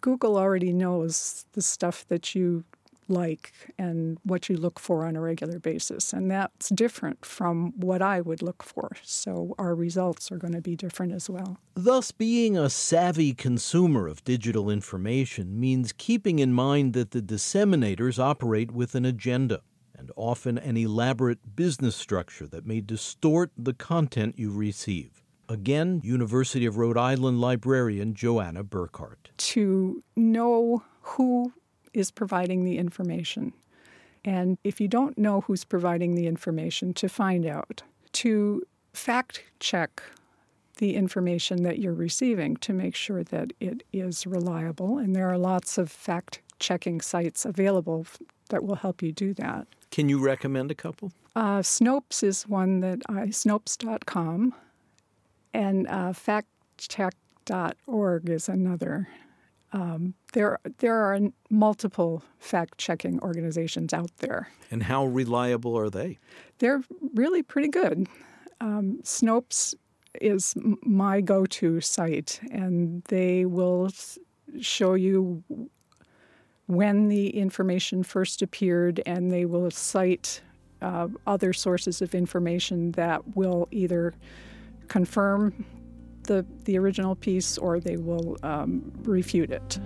Google 0.00 0.36
already 0.36 0.72
knows 0.72 1.44
the 1.52 1.62
stuff 1.62 2.06
that 2.08 2.34
you 2.34 2.64
like 3.08 3.52
and 3.78 4.18
what 4.24 4.48
you 4.48 4.56
look 4.56 4.78
for 4.78 5.04
on 5.04 5.16
a 5.16 5.20
regular 5.20 5.58
basis. 5.58 6.12
And 6.12 6.30
that's 6.30 6.70
different 6.70 7.24
from 7.24 7.72
what 7.76 8.02
I 8.02 8.20
would 8.20 8.42
look 8.42 8.62
for. 8.62 8.90
So 9.02 9.54
our 9.58 9.74
results 9.74 10.32
are 10.32 10.38
going 10.38 10.54
to 10.54 10.60
be 10.60 10.76
different 10.76 11.12
as 11.12 11.30
well. 11.30 11.58
Thus, 11.74 12.10
being 12.10 12.56
a 12.56 12.70
savvy 12.70 13.34
consumer 13.34 14.08
of 14.08 14.24
digital 14.24 14.70
information 14.70 15.58
means 15.58 15.92
keeping 15.92 16.38
in 16.38 16.52
mind 16.52 16.94
that 16.94 17.12
the 17.12 17.22
disseminators 17.22 18.18
operate 18.18 18.72
with 18.72 18.94
an 18.94 19.04
agenda 19.04 19.62
and 19.96 20.10
often 20.16 20.58
an 20.58 20.76
elaborate 20.76 21.56
business 21.56 21.96
structure 21.96 22.46
that 22.46 22.66
may 22.66 22.80
distort 22.80 23.50
the 23.56 23.72
content 23.72 24.38
you 24.38 24.50
receive. 24.50 25.22
Again, 25.48 26.00
University 26.02 26.66
of 26.66 26.76
Rhode 26.76 26.98
Island 26.98 27.40
librarian 27.40 28.14
Joanna 28.14 28.64
Burkhardt. 28.64 29.30
To 29.36 30.02
know 30.16 30.82
who 31.02 31.52
is 31.94 32.10
providing 32.10 32.64
the 32.64 32.78
information. 32.78 33.52
And 34.24 34.58
if 34.64 34.80
you 34.80 34.88
don't 34.88 35.16
know 35.16 35.42
who's 35.42 35.64
providing 35.64 36.14
the 36.14 36.26
information, 36.26 36.92
to 36.94 37.08
find 37.08 37.46
out. 37.46 37.82
To 38.12 38.62
fact 38.92 39.44
check 39.60 40.02
the 40.78 40.96
information 40.96 41.62
that 41.62 41.78
you're 41.78 41.94
receiving 41.94 42.56
to 42.56 42.72
make 42.72 42.94
sure 42.94 43.22
that 43.24 43.52
it 43.60 43.82
is 43.92 44.26
reliable. 44.26 44.98
And 44.98 45.14
there 45.14 45.30
are 45.30 45.38
lots 45.38 45.78
of 45.78 45.90
fact 45.90 46.40
checking 46.58 47.00
sites 47.00 47.44
available 47.44 48.06
that 48.50 48.64
will 48.64 48.76
help 48.76 49.02
you 49.02 49.12
do 49.12 49.32
that. 49.34 49.66
Can 49.90 50.08
you 50.08 50.18
recommend 50.18 50.70
a 50.70 50.74
couple? 50.74 51.12
Uh, 51.34 51.60
Snopes 51.60 52.22
is 52.22 52.48
one 52.48 52.80
that 52.80 53.02
I, 53.08 53.28
Snopes.com 53.28 54.54
and 55.56 55.88
uh, 55.88 56.12
factcheck.org 56.12 58.28
is 58.28 58.48
another. 58.48 59.08
Um, 59.72 60.14
there, 60.34 60.58
there 60.78 60.96
are 60.96 61.18
multiple 61.48 62.22
fact 62.38 62.78
checking 62.78 63.18
organizations 63.20 63.94
out 63.94 64.10
there. 64.18 64.50
And 64.70 64.82
how 64.82 65.06
reliable 65.06 65.78
are 65.78 65.88
they? 65.88 66.18
They're 66.58 66.82
really 67.14 67.42
pretty 67.42 67.68
good. 67.68 68.06
Um, 68.60 68.98
Snopes 69.02 69.74
is 70.20 70.52
my 70.82 71.22
go 71.22 71.46
to 71.46 71.80
site, 71.80 72.38
and 72.50 73.02
they 73.04 73.46
will 73.46 73.88
show 74.60 74.92
you 74.94 75.42
when 76.66 77.08
the 77.08 77.30
information 77.30 78.02
first 78.02 78.42
appeared, 78.42 79.00
and 79.06 79.32
they 79.32 79.46
will 79.46 79.70
cite 79.70 80.42
uh, 80.82 81.08
other 81.26 81.54
sources 81.54 82.02
of 82.02 82.14
information 82.14 82.92
that 82.92 83.36
will 83.36 83.68
either 83.70 84.12
confirm 84.86 85.64
the, 86.24 86.44
the 86.64 86.78
original 86.78 87.14
piece 87.14 87.58
or 87.58 87.80
they 87.80 87.96
will 87.96 88.36
um, 88.42 88.92
refute 89.02 89.50
it. 89.50 89.78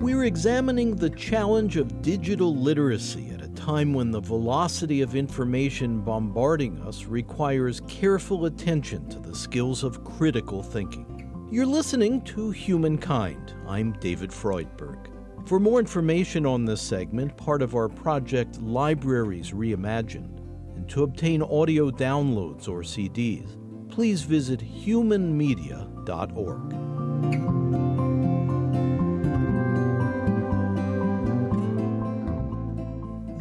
We're 0.00 0.24
examining 0.24 0.96
the 0.96 1.10
challenge 1.10 1.76
of 1.76 2.02
digital 2.02 2.54
literacy 2.54 3.30
at 3.30 3.40
a 3.40 3.48
time 3.48 3.94
when 3.94 4.10
the 4.10 4.20
velocity 4.20 5.00
of 5.00 5.14
information 5.14 6.00
bombarding 6.00 6.80
us 6.82 7.04
requires 7.04 7.80
careful 7.88 8.46
attention 8.46 9.08
to 9.08 9.18
the 9.18 9.34
skills 9.34 9.82
of 9.82 10.04
critical 10.04 10.62
thinking. 10.62 11.13
You're 11.50 11.66
listening 11.66 12.22
to 12.22 12.50
Humankind. 12.50 13.54
I'm 13.68 13.92
David 14.00 14.30
Freudberg. 14.30 15.08
For 15.46 15.60
more 15.60 15.78
information 15.78 16.46
on 16.46 16.64
this 16.64 16.80
segment, 16.80 17.36
part 17.36 17.60
of 17.60 17.74
our 17.74 17.88
project 17.88 18.60
Libraries 18.62 19.52
Reimagined, 19.52 20.38
and 20.74 20.88
to 20.88 21.02
obtain 21.02 21.42
audio 21.42 21.90
downloads 21.90 22.66
or 22.66 22.80
CDs, 22.80 23.58
please 23.90 24.22
visit 24.22 24.60
humanmedia.org. 24.60 26.70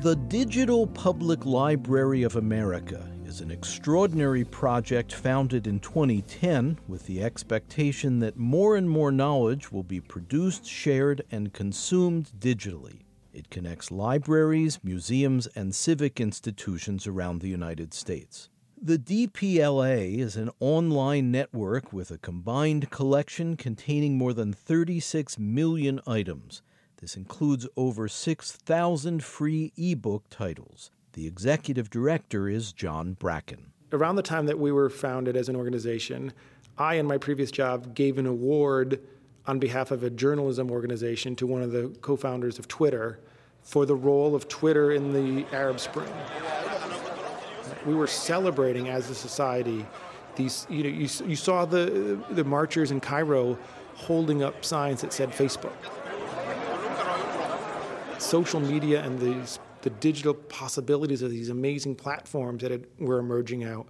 The 0.04 0.16
Digital 0.28 0.88
Public 0.88 1.46
Library 1.46 2.24
of 2.24 2.36
America 2.36 3.13
is 3.34 3.42
an 3.42 3.50
extraordinary 3.50 4.44
project 4.44 5.12
founded 5.12 5.66
in 5.66 5.80
2010 5.80 6.78
with 6.88 7.08
the 7.08 7.24
expectation 7.24 8.20
that 8.20 8.38
more 8.38 8.76
and 8.76 8.88
more 8.88 9.12
knowledge 9.12 9.72
will 9.72 9.82
be 9.82 10.00
produced, 10.00 10.68
shared, 10.68 11.24
and 11.32 11.52
consumed 11.52 12.30
digitally. 12.38 13.00
It 13.34 13.50
connects 13.50 13.90
libraries, 13.90 14.78
museums, 14.84 15.48
and 15.56 15.74
civic 15.74 16.22
institutions 16.22 17.08
around 17.08 17.42
the 17.42 17.48
United 17.48 17.92
States. 17.92 18.50
The 18.80 19.00
DPLA 19.00 20.20
is 20.20 20.36
an 20.36 20.52
online 20.60 21.32
network 21.32 21.92
with 21.92 22.12
a 22.12 22.20
combined 22.20 22.92
collection 22.92 23.58
containing 23.58 24.16
more 24.16 24.34
than 24.34 24.54
36 24.54 25.40
million 25.40 26.00
items. 26.06 26.62
This 26.98 27.18
includes 27.18 27.68
over 27.76 28.08
6,000 28.08 29.24
free 29.24 29.74
ebook 29.76 30.26
titles. 30.30 30.92
The 31.14 31.28
executive 31.28 31.90
director 31.90 32.50
is 32.50 32.74
John 32.74 33.14
Bracken. 33.14 33.72
Around 33.92 34.16
the 34.16 34.24
time 34.24 34.48
that 34.48 34.58
we 34.58 34.72
were 34.72 34.90
founded 34.90 35.38
as 35.38 35.48
an 35.48 35.56
organization, 35.56 36.34
I, 36.78 36.96
in 36.96 37.06
my 37.06 37.20
previous 37.20 37.52
job, 37.52 37.94
gave 37.94 38.18
an 38.18 38.26
award 38.26 39.00
on 39.46 39.60
behalf 39.60 39.92
of 39.92 40.04
a 40.04 40.10
journalism 40.10 40.72
organization 40.72 41.36
to 41.36 41.46
one 41.46 41.62
of 41.62 41.72
the 41.72 41.90
co 42.02 42.16
founders 42.16 42.58
of 42.58 42.68
Twitter 42.68 43.20
for 43.62 43.86
the 43.86 43.96
role 43.96 44.36
of 44.36 44.48
Twitter 44.48 44.92
in 44.92 45.14
the 45.14 45.46
Arab 45.56 45.80
Spring. 45.80 46.12
We 47.86 47.94
were 47.94 48.08
celebrating 48.08 48.90
as 48.90 49.10
a 49.10 49.16
society 49.16 49.86
these, 50.36 50.66
you 50.70 50.84
know, 50.84 50.90
you, 50.90 51.08
you 51.28 51.36
saw 51.36 51.66
the, 51.66 52.20
the 52.32 52.44
marchers 52.44 52.92
in 52.92 53.00
Cairo 53.00 53.58
holding 53.94 54.42
up 54.42 54.66
signs 54.66 55.02
that 55.02 55.14
said 55.14 55.30
Facebook. 55.30 55.74
Social 58.18 58.60
media 58.60 59.04
and 59.04 59.20
these, 59.20 59.60
the 59.84 59.90
digital 59.92 60.34
possibilities 60.34 61.22
of 61.22 61.30
these 61.30 61.50
amazing 61.50 61.96
platforms 61.96 62.64
that 62.64 62.72
had, 62.72 62.88
were 63.00 63.20
emerging 63.20 63.64
out 63.64 63.88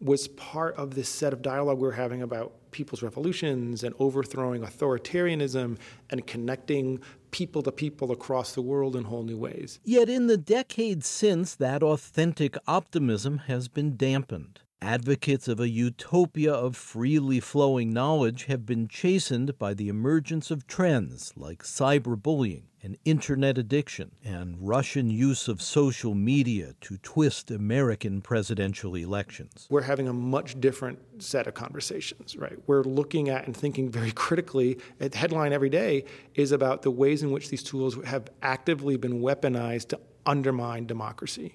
was 0.00 0.26
part 0.28 0.74
of 0.76 0.94
this 0.94 1.08
set 1.08 1.32
of 1.32 1.40
dialogue 1.40 1.78
we 1.78 1.86
were 1.86 1.92
having 1.92 2.22
about 2.22 2.52
people's 2.72 3.02
revolutions 3.02 3.84
and 3.84 3.94
overthrowing 3.98 4.62
authoritarianism 4.62 5.78
and 6.10 6.26
connecting 6.26 7.00
people 7.30 7.62
to 7.62 7.70
people 7.70 8.10
across 8.10 8.54
the 8.54 8.62
world 8.62 8.96
in 8.96 9.04
whole 9.04 9.22
new 9.22 9.36
ways. 9.36 9.78
Yet, 9.84 10.08
in 10.08 10.26
the 10.26 10.36
decades 10.36 11.06
since, 11.06 11.54
that 11.54 11.82
authentic 11.82 12.56
optimism 12.66 13.38
has 13.46 13.68
been 13.68 13.96
dampened. 13.96 14.60
Advocates 14.84 15.48
of 15.48 15.60
a 15.60 15.68
utopia 15.70 16.52
of 16.52 16.76
freely 16.76 17.40
flowing 17.40 17.90
knowledge 17.90 18.44
have 18.44 18.66
been 18.66 18.86
chastened 18.86 19.58
by 19.58 19.72
the 19.72 19.88
emergence 19.88 20.50
of 20.50 20.66
trends 20.66 21.32
like 21.36 21.62
cyberbullying 21.62 22.64
and 22.82 22.98
internet 23.06 23.56
addiction 23.56 24.10
and 24.22 24.56
Russian 24.60 25.08
use 25.08 25.48
of 25.48 25.62
social 25.62 26.14
media 26.14 26.74
to 26.82 26.98
twist 26.98 27.50
American 27.50 28.20
presidential 28.20 28.94
elections. 28.94 29.66
We're 29.70 29.80
having 29.80 30.06
a 30.06 30.12
much 30.12 30.60
different 30.60 30.98
set 31.22 31.46
of 31.46 31.54
conversations, 31.54 32.36
right? 32.36 32.58
We're 32.66 32.82
looking 32.82 33.30
at 33.30 33.46
and 33.46 33.56
thinking 33.56 33.88
very 33.88 34.12
critically. 34.12 34.78
The 34.98 35.16
headline 35.16 35.54
every 35.54 35.70
day 35.70 36.04
is 36.34 36.52
about 36.52 36.82
the 36.82 36.90
ways 36.90 37.22
in 37.22 37.30
which 37.30 37.48
these 37.48 37.62
tools 37.62 37.96
have 38.04 38.28
actively 38.42 38.98
been 38.98 39.22
weaponized 39.22 39.88
to 39.88 40.00
undermine 40.26 40.84
democracy 40.84 41.54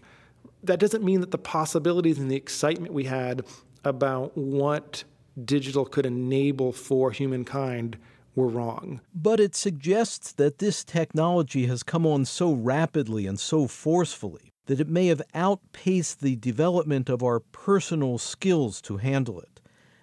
that 0.64 0.80
doesn't 0.80 1.04
mean 1.04 1.22
that 1.22 1.32
the 1.32 1.38
possibilities 1.38 2.20
and 2.20 2.30
the 2.30 2.36
excitement 2.36 2.94
we 2.94 3.06
had 3.06 3.46
about 3.84 4.38
what 4.38 5.04
digital 5.46 5.86
could 5.86 6.06
enable 6.06 6.72
for 6.72 7.12
humankind 7.12 7.98
were 8.36 8.48
wrong. 8.48 9.02
But 9.14 9.40
it 9.40 9.56
suggests 9.56 10.32
that 10.34 10.60
this 10.60 10.84
technology 10.84 11.68
has 11.68 11.84
come 11.84 12.06
on 12.06 12.26
so 12.26 12.54
rapidly 12.54 13.26
and 13.26 13.40
so 13.40 13.68
forcefully 13.68 14.54
that 14.66 14.80
it 14.80 14.88
may 14.88 15.08
have 15.08 15.22
outpaced 15.34 16.22
the 16.22 16.36
development 16.36 17.10
of 17.10 17.24
our 17.24 17.40
personal 17.40 18.18
skills 18.18 18.82
to 18.82 18.98
handle 18.98 19.40
it. 19.40 19.59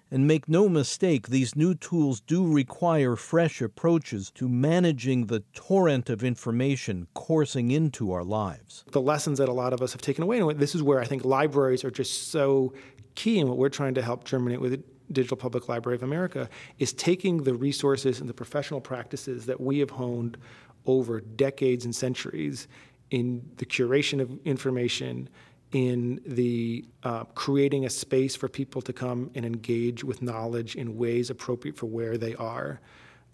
And 0.09 0.25
make 0.25 0.47
no 0.47 0.69
mistake, 0.69 1.27
these 1.27 1.55
new 1.55 1.75
tools 1.75 2.21
do 2.21 2.47
require 2.47 3.17
fresh 3.17 3.61
approaches 3.61 4.31
to 4.31 4.47
managing 4.47 5.25
the 5.25 5.41
torrent 5.53 6.09
of 6.09 6.23
information 6.23 7.07
coursing 7.13 7.71
into 7.71 8.13
our 8.13 8.23
lives. 8.23 8.85
The 8.91 9.01
lessons 9.01 9.37
that 9.39 9.49
a 9.49 9.53
lot 9.53 9.73
of 9.73 9.81
us 9.81 9.91
have 9.91 10.01
taken 10.01 10.23
away, 10.23 10.39
and 10.39 10.59
this 10.59 10.75
is 10.75 10.81
where 10.81 11.01
I 11.01 11.05
think 11.05 11.25
libraries 11.25 11.83
are 11.83 11.91
just 11.91 12.29
so 12.31 12.73
key 13.15 13.39
in 13.39 13.49
what 13.49 13.57
we're 13.57 13.69
trying 13.69 13.95
to 13.95 14.01
help 14.01 14.23
germinate 14.23 14.61
with 14.61 14.71
the 14.71 14.81
Digital 15.11 15.35
Public 15.35 15.67
Library 15.67 15.95
of 15.97 16.03
America, 16.03 16.49
is 16.79 16.93
taking 16.93 17.43
the 17.43 17.53
resources 17.53 18.21
and 18.21 18.29
the 18.29 18.33
professional 18.33 18.79
practices 18.79 19.45
that 19.45 19.59
we 19.59 19.79
have 19.79 19.89
honed 19.89 20.37
over 20.85 21.19
decades 21.19 21.83
and 21.83 21.93
centuries 21.93 22.69
in 23.11 23.41
the 23.57 23.65
curation 23.65 24.21
of 24.21 24.31
information 24.45 25.27
in 25.71 26.21
the 26.25 26.85
uh, 27.03 27.25
creating 27.35 27.85
a 27.85 27.89
space 27.89 28.35
for 28.35 28.47
people 28.47 28.81
to 28.81 28.93
come 28.93 29.29
and 29.35 29.45
engage 29.45 30.03
with 30.03 30.21
knowledge 30.21 30.75
in 30.75 30.97
ways 30.97 31.29
appropriate 31.29 31.75
for 31.75 31.87
where 31.87 32.17
they 32.17 32.35
are, 32.35 32.79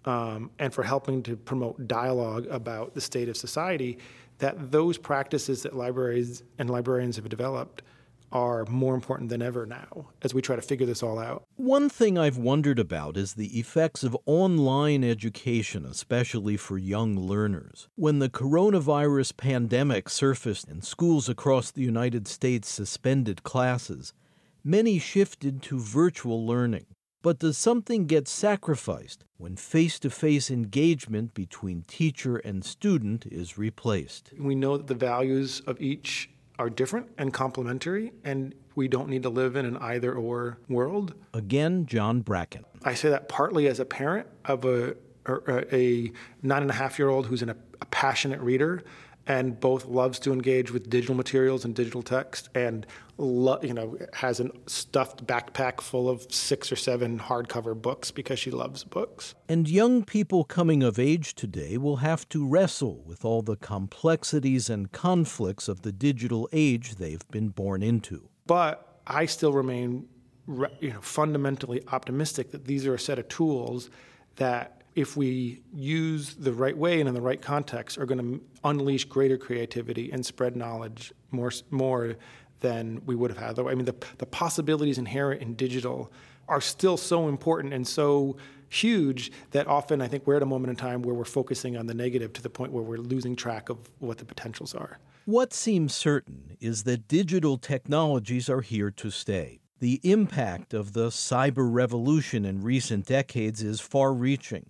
um, 0.04 0.50
and 0.58 0.74
for 0.74 0.82
helping 0.82 1.22
to 1.22 1.36
promote 1.36 1.86
dialogue 1.86 2.46
about 2.50 2.94
the 2.94 3.00
state 3.00 3.28
of 3.28 3.36
society, 3.36 3.98
that 4.38 4.70
those 4.72 4.98
practices 4.98 5.62
that 5.62 5.74
libraries 5.76 6.42
and 6.58 6.68
librarians 6.68 7.16
have 7.16 7.28
developed 7.28 7.82
are 8.32 8.64
more 8.66 8.94
important 8.94 9.30
than 9.30 9.42
ever 9.42 9.66
now 9.66 10.08
as 10.22 10.34
we 10.34 10.42
try 10.42 10.56
to 10.56 10.62
figure 10.62 10.86
this 10.86 11.02
all 11.02 11.18
out. 11.18 11.44
One 11.56 11.88
thing 11.88 12.18
I've 12.18 12.36
wondered 12.38 12.78
about 12.78 13.16
is 13.16 13.34
the 13.34 13.58
effects 13.58 14.02
of 14.02 14.16
online 14.26 15.04
education, 15.04 15.84
especially 15.84 16.56
for 16.56 16.76
young 16.76 17.16
learners. 17.16 17.88
When 17.94 18.18
the 18.18 18.28
coronavirus 18.28 19.36
pandemic 19.36 20.08
surfaced 20.08 20.68
and 20.68 20.84
schools 20.84 21.28
across 21.28 21.70
the 21.70 21.82
United 21.82 22.26
States 22.26 22.68
suspended 22.68 23.42
classes, 23.42 24.12
many 24.64 24.98
shifted 24.98 25.62
to 25.62 25.78
virtual 25.78 26.46
learning. 26.46 26.86
But 27.22 27.38
does 27.38 27.56
something 27.56 28.06
get 28.06 28.28
sacrificed 28.28 29.24
when 29.38 29.56
face 29.56 29.98
to 30.00 30.10
face 30.10 30.50
engagement 30.50 31.32
between 31.32 31.80
teacher 31.88 32.36
and 32.36 32.62
student 32.62 33.24
is 33.24 33.56
replaced? 33.56 34.32
We 34.38 34.54
know 34.54 34.76
that 34.76 34.88
the 34.88 34.94
values 34.94 35.60
of 35.66 35.80
each 35.80 36.28
are 36.58 36.70
different 36.70 37.10
and 37.18 37.32
complementary, 37.32 38.12
and 38.24 38.54
we 38.74 38.88
don't 38.88 39.08
need 39.08 39.22
to 39.22 39.28
live 39.28 39.56
in 39.56 39.66
an 39.66 39.76
either 39.78 40.14
or 40.14 40.58
world. 40.68 41.14
Again, 41.32 41.86
John 41.86 42.20
Bracken. 42.20 42.64
I 42.84 42.94
say 42.94 43.08
that 43.10 43.28
partly 43.28 43.66
as 43.66 43.80
a 43.80 43.84
parent 43.84 44.26
of 44.44 44.64
a, 44.64 44.94
a 45.26 46.12
nine 46.42 46.62
and 46.62 46.70
a 46.70 46.74
half 46.74 46.98
year 46.98 47.08
old 47.08 47.26
who's 47.26 47.42
an, 47.42 47.50
a 47.50 47.86
passionate 47.86 48.40
reader 48.40 48.84
and 49.26 49.58
both 49.58 49.86
loves 49.86 50.18
to 50.20 50.32
engage 50.32 50.70
with 50.70 50.90
digital 50.90 51.14
materials 51.14 51.64
and 51.64 51.74
digital 51.74 52.02
text 52.02 52.48
and 52.54 52.86
lo- 53.16 53.58
you 53.62 53.72
know 53.72 53.96
has 54.12 54.40
a 54.40 54.50
stuffed 54.66 55.26
backpack 55.26 55.80
full 55.80 56.08
of 56.08 56.26
six 56.32 56.70
or 56.70 56.76
seven 56.76 57.18
hardcover 57.18 57.80
books 57.80 58.10
because 58.10 58.38
she 58.38 58.50
loves 58.50 58.84
books. 58.84 59.34
And 59.48 59.68
young 59.68 60.04
people 60.04 60.44
coming 60.44 60.82
of 60.82 60.98
age 60.98 61.34
today 61.34 61.78
will 61.78 61.96
have 61.96 62.28
to 62.30 62.46
wrestle 62.46 63.02
with 63.06 63.24
all 63.24 63.42
the 63.42 63.56
complexities 63.56 64.68
and 64.68 64.92
conflicts 64.92 65.68
of 65.68 65.82
the 65.82 65.92
digital 65.92 66.48
age 66.52 66.96
they've 66.96 67.26
been 67.30 67.48
born 67.48 67.82
into. 67.82 68.28
But 68.46 68.90
i 69.06 69.26
still 69.26 69.52
remain 69.52 70.08
you 70.80 70.90
know 70.90 71.00
fundamentally 71.00 71.82
optimistic 71.92 72.50
that 72.50 72.64
these 72.66 72.86
are 72.86 72.94
a 72.94 72.98
set 72.98 73.18
of 73.18 73.28
tools 73.28 73.90
that 74.36 74.82
if 74.94 75.16
we 75.16 75.62
use 75.74 76.34
the 76.34 76.52
right 76.52 76.76
way 76.76 77.00
and 77.00 77.08
in 77.08 77.14
the 77.14 77.20
right 77.20 77.40
context, 77.40 77.98
are 77.98 78.06
going 78.06 78.18
to 78.18 78.40
unleash 78.62 79.04
greater 79.04 79.36
creativity 79.36 80.12
and 80.12 80.24
spread 80.24 80.56
knowledge 80.56 81.12
more 81.30 81.52
more 81.70 82.16
than 82.60 83.02
we 83.04 83.14
would 83.14 83.30
have 83.30 83.38
had. 83.38 83.58
I 83.58 83.74
mean, 83.74 83.84
the 83.84 83.96
the 84.18 84.26
possibilities 84.26 84.98
inherent 84.98 85.42
in 85.42 85.54
digital 85.54 86.12
are 86.48 86.60
still 86.60 86.96
so 86.96 87.28
important 87.28 87.72
and 87.72 87.86
so 87.86 88.36
huge 88.68 89.32
that 89.52 89.66
often 89.66 90.00
I 90.00 90.08
think 90.08 90.26
we're 90.26 90.36
at 90.36 90.42
a 90.42 90.46
moment 90.46 90.70
in 90.70 90.76
time 90.76 91.02
where 91.02 91.14
we're 91.14 91.24
focusing 91.24 91.76
on 91.76 91.86
the 91.86 91.94
negative 91.94 92.32
to 92.34 92.42
the 92.42 92.50
point 92.50 92.72
where 92.72 92.82
we're 92.82 92.98
losing 92.98 93.36
track 93.36 93.68
of 93.68 93.78
what 93.98 94.18
the 94.18 94.24
potentials 94.24 94.74
are. 94.74 94.98
What 95.26 95.54
seems 95.54 95.94
certain 95.94 96.56
is 96.60 96.82
that 96.84 97.08
digital 97.08 97.56
technologies 97.56 98.50
are 98.50 98.60
here 98.60 98.90
to 98.90 99.10
stay. 99.10 99.60
The 99.80 100.00
impact 100.02 100.74
of 100.74 100.92
the 100.92 101.08
cyber 101.08 101.72
revolution 101.72 102.44
in 102.44 102.62
recent 102.62 103.06
decades 103.06 103.62
is 103.62 103.80
far 103.80 104.12
reaching 104.12 104.66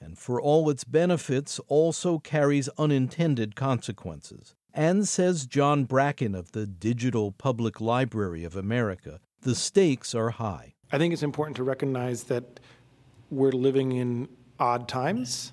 and 0.00 0.18
for 0.18 0.40
all 0.40 0.68
its 0.70 0.84
benefits 0.84 1.60
also 1.68 2.18
carries 2.18 2.68
unintended 2.78 3.56
consequences. 3.56 4.54
And 4.72 5.08
says 5.08 5.46
John 5.46 5.84
Bracken 5.84 6.34
of 6.34 6.52
the 6.52 6.66
Digital 6.66 7.32
Public 7.32 7.80
Library 7.80 8.44
of 8.44 8.56
America, 8.56 9.20
the 9.40 9.54
stakes 9.54 10.14
are 10.14 10.30
high. 10.30 10.74
I 10.92 10.98
think 10.98 11.12
it's 11.12 11.22
important 11.22 11.56
to 11.56 11.62
recognize 11.62 12.24
that 12.24 12.60
we're 13.30 13.52
living 13.52 13.92
in 13.92 14.28
odd 14.58 14.88
times, 14.88 15.52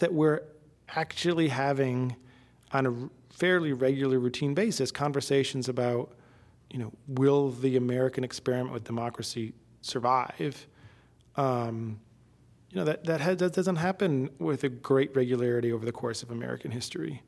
that 0.00 0.12
we're 0.12 0.42
actually 0.88 1.48
having, 1.48 2.16
on 2.72 2.86
a 2.86 3.34
fairly 3.34 3.72
regular 3.72 4.18
routine 4.18 4.54
basis, 4.54 4.90
conversations 4.90 5.68
about, 5.68 6.16
you 6.70 6.78
know, 6.78 6.92
will 7.06 7.50
the 7.50 7.76
American 7.76 8.24
experiment 8.24 8.72
with 8.72 8.84
democracy 8.84 9.52
survive? 9.82 10.66
Um, 11.36 12.00
you 12.70 12.78
know 12.78 12.84
that 12.84 13.04
that, 13.04 13.20
has, 13.20 13.36
that 13.38 13.52
doesn't 13.52 13.76
happen 13.76 14.30
with 14.38 14.64
a 14.64 14.68
great 14.68 15.14
regularity 15.14 15.72
over 15.72 15.84
the 15.84 15.92
course 15.92 16.22
of 16.22 16.30
American 16.30 16.70
history. 16.70 17.22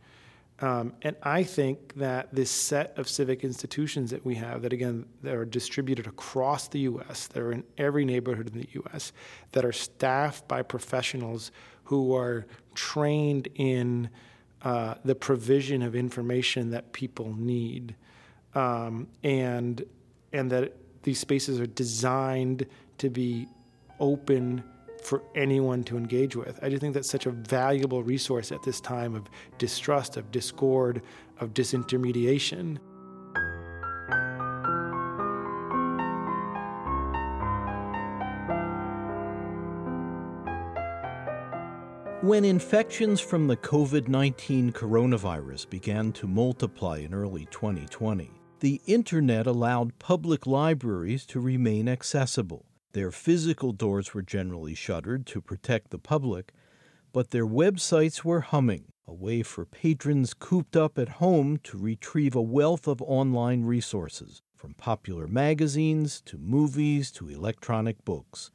Um, 0.60 0.94
and 1.02 1.14
I 1.22 1.44
think 1.44 1.94
that 1.94 2.34
this 2.34 2.50
set 2.50 2.98
of 2.98 3.08
civic 3.08 3.44
institutions 3.44 4.10
that 4.10 4.24
we 4.24 4.34
have, 4.36 4.62
that 4.62 4.72
again, 4.72 5.06
that 5.22 5.34
are 5.34 5.44
distributed 5.44 6.08
across 6.08 6.66
the 6.66 6.80
U.S., 6.80 7.28
that 7.28 7.40
are 7.40 7.52
in 7.52 7.62
every 7.76 8.04
neighborhood 8.04 8.48
in 8.52 8.58
the 8.58 8.68
U.S., 8.72 9.12
that 9.52 9.64
are 9.64 9.72
staffed 9.72 10.48
by 10.48 10.62
professionals 10.62 11.52
who 11.84 12.14
are 12.14 12.44
trained 12.74 13.46
in 13.54 14.10
uh, 14.62 14.94
the 15.04 15.14
provision 15.14 15.82
of 15.82 15.94
information 15.94 16.70
that 16.70 16.92
people 16.92 17.32
need, 17.36 17.94
um, 18.54 19.06
and 19.22 19.84
and 20.32 20.50
that 20.50 20.74
these 21.04 21.20
spaces 21.20 21.60
are 21.60 21.66
designed 21.66 22.66
to 22.98 23.08
be 23.08 23.46
open 24.00 24.64
for 25.08 25.22
anyone 25.34 25.82
to 25.84 25.96
engage 25.96 26.36
with. 26.36 26.58
I 26.62 26.68
just 26.68 26.82
think 26.82 26.92
that's 26.92 27.08
such 27.08 27.24
a 27.24 27.30
valuable 27.30 28.02
resource 28.02 28.52
at 28.52 28.62
this 28.62 28.78
time 28.78 29.14
of 29.14 29.24
distrust, 29.56 30.18
of 30.18 30.30
discord, 30.30 31.00
of 31.40 31.54
disintermediation. 31.54 32.78
When 42.20 42.44
infections 42.44 43.20
from 43.20 43.46
the 43.46 43.56
COVID 43.56 44.08
19 44.08 44.72
coronavirus 44.72 45.70
began 45.70 46.12
to 46.12 46.26
multiply 46.26 46.98
in 46.98 47.14
early 47.14 47.46
2020, 47.46 48.30
the 48.60 48.82
Internet 48.86 49.46
allowed 49.46 49.98
public 49.98 50.46
libraries 50.46 51.24
to 51.26 51.40
remain 51.40 51.88
accessible. 51.88 52.66
Their 52.92 53.10
physical 53.10 53.72
doors 53.72 54.14
were 54.14 54.22
generally 54.22 54.74
shuttered 54.74 55.26
to 55.26 55.40
protect 55.40 55.90
the 55.90 55.98
public, 55.98 56.52
but 57.12 57.30
their 57.30 57.46
websites 57.46 58.24
were 58.24 58.40
humming, 58.40 58.92
a 59.06 59.14
way 59.14 59.42
for 59.42 59.64
patrons 59.64 60.34
cooped 60.34 60.76
up 60.76 60.98
at 60.98 61.20
home 61.20 61.58
to 61.64 61.78
retrieve 61.78 62.34
a 62.34 62.42
wealth 62.42 62.86
of 62.86 63.02
online 63.02 63.64
resources, 63.64 64.42
from 64.54 64.74
popular 64.74 65.26
magazines 65.26 66.20
to 66.22 66.38
movies 66.38 67.10
to 67.12 67.28
electronic 67.28 68.04
books. 68.04 68.50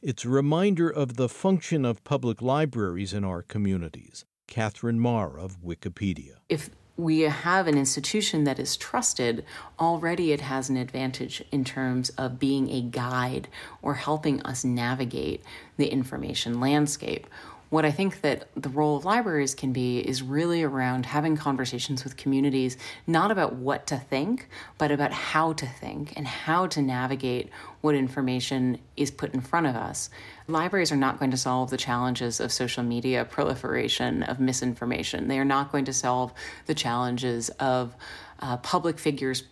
It's 0.00 0.24
a 0.24 0.28
reminder 0.28 0.88
of 0.88 1.16
the 1.16 1.28
function 1.28 1.84
of 1.84 2.04
public 2.04 2.42
libraries 2.42 3.12
in 3.12 3.24
our 3.24 3.42
communities. 3.42 4.24
Catherine 4.46 5.00
Maher 5.00 5.38
of 5.38 5.62
Wikipedia. 5.62 6.36
If 6.48 6.70
we 6.96 7.20
have 7.22 7.66
an 7.66 7.76
institution 7.76 8.44
that 8.44 8.58
is 8.58 8.76
trusted, 8.76 9.44
already 9.80 10.32
it 10.32 10.40
has 10.40 10.68
an 10.68 10.76
advantage 10.76 11.42
in 11.50 11.64
terms 11.64 12.10
of 12.10 12.38
being 12.38 12.70
a 12.70 12.82
guide 12.82 13.48
or 13.82 13.94
helping 13.94 14.40
us 14.42 14.64
navigate 14.64 15.42
the 15.76 15.88
information 15.88 16.60
landscape 16.60 17.26
what 17.74 17.84
I 17.84 17.90
think 17.90 18.20
that 18.20 18.46
the 18.54 18.68
role 18.68 18.96
of 18.96 19.04
libraries 19.04 19.52
can 19.52 19.72
be 19.72 19.98
is 19.98 20.22
really 20.22 20.62
around 20.62 21.06
having 21.06 21.36
conversations 21.36 22.04
with 22.04 22.16
communities, 22.16 22.76
not 23.04 23.32
about 23.32 23.56
what 23.56 23.88
to 23.88 23.96
think, 23.96 24.48
but 24.78 24.92
about 24.92 25.10
how 25.10 25.54
to 25.54 25.66
think 25.66 26.12
and 26.16 26.24
how 26.24 26.68
to 26.68 26.80
navigate 26.80 27.50
what 27.80 27.96
information 27.96 28.78
is 28.96 29.10
put 29.10 29.34
in 29.34 29.40
front 29.40 29.66
of 29.66 29.74
us. 29.74 30.08
Libraries 30.46 30.92
are 30.92 30.96
not 30.96 31.18
going 31.18 31.32
to 31.32 31.36
solve 31.36 31.70
the 31.70 31.76
challenges 31.76 32.38
of 32.38 32.52
social 32.52 32.84
media 32.84 33.24
proliferation, 33.24 34.22
of 34.22 34.38
misinformation. 34.38 35.26
They 35.26 35.40
are 35.40 35.44
not 35.44 35.72
going 35.72 35.86
to 35.86 35.92
solve 35.92 36.32
the 36.66 36.76
challenges 36.76 37.48
of 37.58 37.96
uh, 38.38 38.56
public 38.58 39.00
figures 39.00 39.42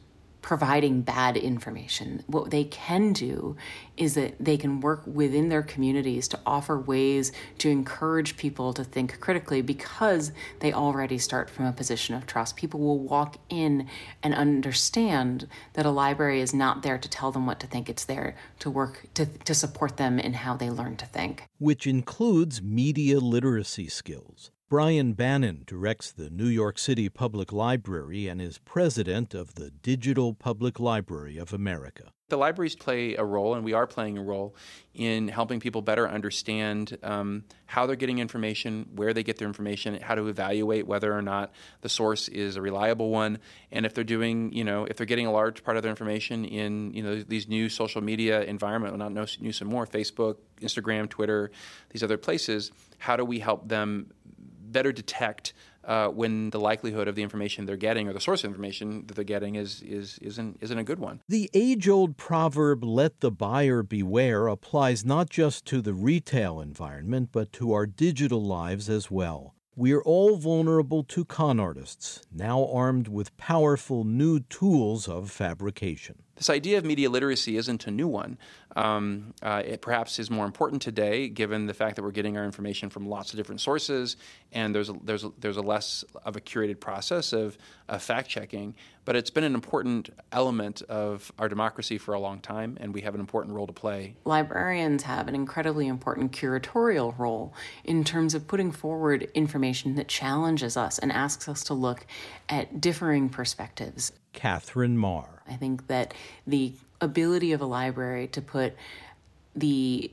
providing 0.42 1.02
bad 1.02 1.37
information. 1.37 2.22
What 2.26 2.50
they 2.50 2.64
can 2.64 3.12
do 3.12 3.57
is 3.96 4.14
that 4.14 4.35
they 4.44 4.57
can 4.57 4.81
work 4.81 5.02
within 5.07 5.48
their 5.48 5.62
communities 5.62 6.26
to 6.28 6.40
offer 6.44 6.78
ways 6.78 7.33
to 7.59 7.70
encourage 7.70 8.37
people 8.37 8.72
to 8.74 8.83
think 8.83 9.20
critically 9.20 9.62
because 9.62 10.33
they 10.59 10.72
already 10.72 11.16
start 11.16 11.48
from 11.48 11.64
a 11.64 11.72
position 11.72 12.14
of 12.16 12.26
trust. 12.26 12.57
People 12.57 12.81
will 12.81 12.98
walk 12.98 13.37
in 13.48 13.88
and 14.22 14.35
understand 14.35 15.46
that 15.74 15.87
a 15.87 15.90
library 15.90 16.40
is 16.40 16.52
not 16.52 16.83
there 16.83 16.98
to 16.98 17.09
tell 17.09 17.31
them 17.31 17.46
what 17.46 17.61
to 17.61 17.66
think, 17.68 17.88
it's 17.88 18.05
there 18.05 18.35
to 18.59 18.68
work 18.68 19.07
to, 19.14 19.26
to 19.26 19.55
support 19.55 19.96
them 19.96 20.18
in 20.18 20.35
how 20.35 20.57
they 20.57 20.70
learn 20.70 20.96
to 20.96 21.07
think. 21.07 21.44
Which 21.59 21.87
includes 21.87 22.61
media 22.61 23.20
literacy 23.20 23.88
skills. 23.88 24.50
Brian 24.72 25.12
Bannon 25.12 25.64
directs 25.66 26.11
the 26.11 26.30
New 26.30 26.46
York 26.46 26.78
City 26.78 27.11
Public 27.11 27.52
Library 27.52 28.26
and 28.26 28.40
is 28.40 28.56
president 28.56 29.35
of 29.35 29.54
the 29.56 29.68
Digital 29.68 30.32
Public 30.32 30.80
Library 30.80 31.37
of 31.37 31.52
America. 31.52 32.04
The 32.30 32.38
libraries 32.38 32.74
play 32.74 33.14
a 33.14 33.22
role, 33.22 33.54
and 33.54 33.62
we 33.62 33.74
are 33.74 33.87
playing 33.87 34.16
a 34.16 34.22
role, 34.22 34.56
in 34.94 35.28
helping 35.28 35.61
people 35.61 35.82
better 35.82 36.08
understand 36.08 36.96
um, 37.02 37.44
how 37.66 37.85
they're 37.85 37.96
getting 37.96 38.20
information, 38.20 38.88
where 38.94 39.12
they 39.12 39.22
get 39.22 39.37
their 39.37 39.46
information, 39.46 40.00
how 40.00 40.14
to 40.14 40.28
evaluate 40.28 40.87
whether 40.87 41.12
or 41.12 41.20
not 41.20 41.52
the 41.82 41.90
source 41.90 42.28
is 42.28 42.56
a 42.56 42.62
reliable 42.62 43.11
one, 43.11 43.40
and 43.72 43.85
if 43.85 43.92
they're 43.92 44.04
doing, 44.04 44.50
you 44.54 44.64
know, 44.64 44.87
if 44.87 44.96
they're 44.96 45.04
getting 45.04 45.26
a 45.26 45.32
large 45.32 45.62
part 45.62 45.76
of 45.76 45.82
their 45.82 45.90
information 45.90 46.46
in, 46.46 46.94
you 46.94 47.02
know, 47.02 47.22
these 47.22 47.46
new 47.46 47.68
social 47.68 48.00
media 48.00 48.42
environment, 48.44 48.96
not 48.96 49.12
new 49.38 49.52
some 49.52 49.68
more, 49.68 49.87
Facebook, 49.87 50.37
Instagram, 50.62 51.11
Twitter, 51.11 51.50
these 51.90 52.02
other 52.02 52.16
places, 52.16 52.72
how 52.96 53.16
do 53.16 53.26
we 53.26 53.40
help 53.40 53.68
them 53.68 54.11
better 54.72 54.92
detect 54.92 55.52
uh, 55.85 56.08
when 56.08 56.50
the 56.50 56.61
likelihood 56.61 57.08
of 57.08 57.14
the 57.14 57.22
information 57.22 57.66
they're 57.66 57.76
getting 57.76 58.08
or 58.08 58.12
the 58.12 58.20
source 58.20 58.44
of 58.44 58.48
information 58.48 59.04
that 59.06 59.14
they're 59.14 59.24
getting 59.24 59.56
is, 59.56 59.82
is, 59.82 60.18
isn't, 60.18 60.58
isn't 60.61 60.78
a 60.78 60.85
good 60.85 60.98
one. 60.98 61.20
The 61.28 61.50
age 61.54 61.88
old 61.88 62.16
proverb, 62.16 62.85
let 62.85 63.20
the 63.20 63.30
buyer 63.30 63.82
beware, 63.82 64.46
applies 64.46 65.04
not 65.04 65.28
just 65.30 65.64
to 65.66 65.80
the 65.80 65.94
retail 65.94 66.61
environment, 66.61 67.30
but 67.32 67.52
to 67.54 67.72
our 67.72 67.87
digital 67.87 68.44
lives 68.44 68.88
as 68.88 69.11
well. 69.11 69.54
We 69.74 69.92
are 69.92 70.02
all 70.02 70.37
vulnerable 70.37 71.02
to 71.04 71.24
con 71.24 71.58
artists, 71.58 72.20
now 72.30 72.68
armed 72.70 73.08
with 73.08 73.35
powerful 73.38 74.04
new 74.04 74.40
tools 74.40 75.08
of 75.08 75.30
fabrication. 75.30 76.24
This 76.37 76.49
idea 76.49 76.79
of 76.79 76.85
media 76.85 77.11
literacy 77.11 77.57
isn't 77.57 77.87
a 77.87 77.90
new 77.90 78.09
one. 78.09 78.38
Um, 78.75 79.35
uh, 79.42 79.62
it 79.64 79.83
perhaps 79.83 80.18
is 80.18 80.31
more 80.31 80.47
important 80.47 80.81
today, 80.81 81.29
given 81.29 81.66
the 81.66 81.75
fact 81.75 81.97
that 81.97 82.03
we're 82.03 82.11
getting 82.11 82.38
our 82.38 82.45
information 82.45 82.88
from 82.88 83.07
lots 83.07 83.33
of 83.33 83.37
different 83.37 83.61
sources, 83.61 84.16
and 84.51 84.75
there's 84.75 84.88
a, 84.88 84.95
there's 85.05 85.25
a, 85.25 85.33
there's 85.38 85.59
a 85.59 85.62
less 85.62 86.05
of 86.25 86.37
a 86.37 86.40
curated 86.40 86.81
process 86.81 87.35
of, 87.35 87.59
of 87.88 88.03
fact 88.03 88.31
checking. 88.31 88.75
But 89.05 89.16
it's 89.16 89.31
been 89.31 89.45
an 89.45 89.55
important 89.55 90.11
element 90.31 90.81
of 90.83 91.31
our 91.38 91.49
democracy 91.49 91.99
for 91.99 92.14
a 92.14 92.21
long 92.21 92.40
time, 92.40 92.79
and 92.81 92.95
we 92.95 93.03
have 93.03 93.14
an 93.14 93.21
important 93.21 93.55
role 93.55 93.66
to 93.66 93.73
play. 93.73 94.14
Librarians 94.25 95.03
have 95.03 95.29
an 95.29 95.35
incredibly 95.35 95.87
important 95.87 96.33
curatorial 96.33 97.16
role 97.18 97.53
in 97.85 98.05
terms 98.05 98.35
of 98.35 98.47
putting 98.47 98.73
forward 98.73 99.29
information 99.35 99.97
that 99.97 100.09
challenges 100.09 100.79
us 100.79 100.99
and 100.99 101.12
asks 101.12 101.47
us 101.47 101.62
to 101.64 101.75
look 101.75 102.07
at 102.49 102.81
differing 102.81 103.29
perspectives. 103.29 104.12
Catherine 104.33 104.97
Maher. 104.97 105.42
I 105.49 105.55
think 105.55 105.87
that 105.88 106.14
the 106.47 106.73
ability 107.01 107.53
of 107.53 107.61
a 107.61 107.66
library 107.66 108.29
to 108.29 108.40
put 108.40 108.75
the 109.55 110.11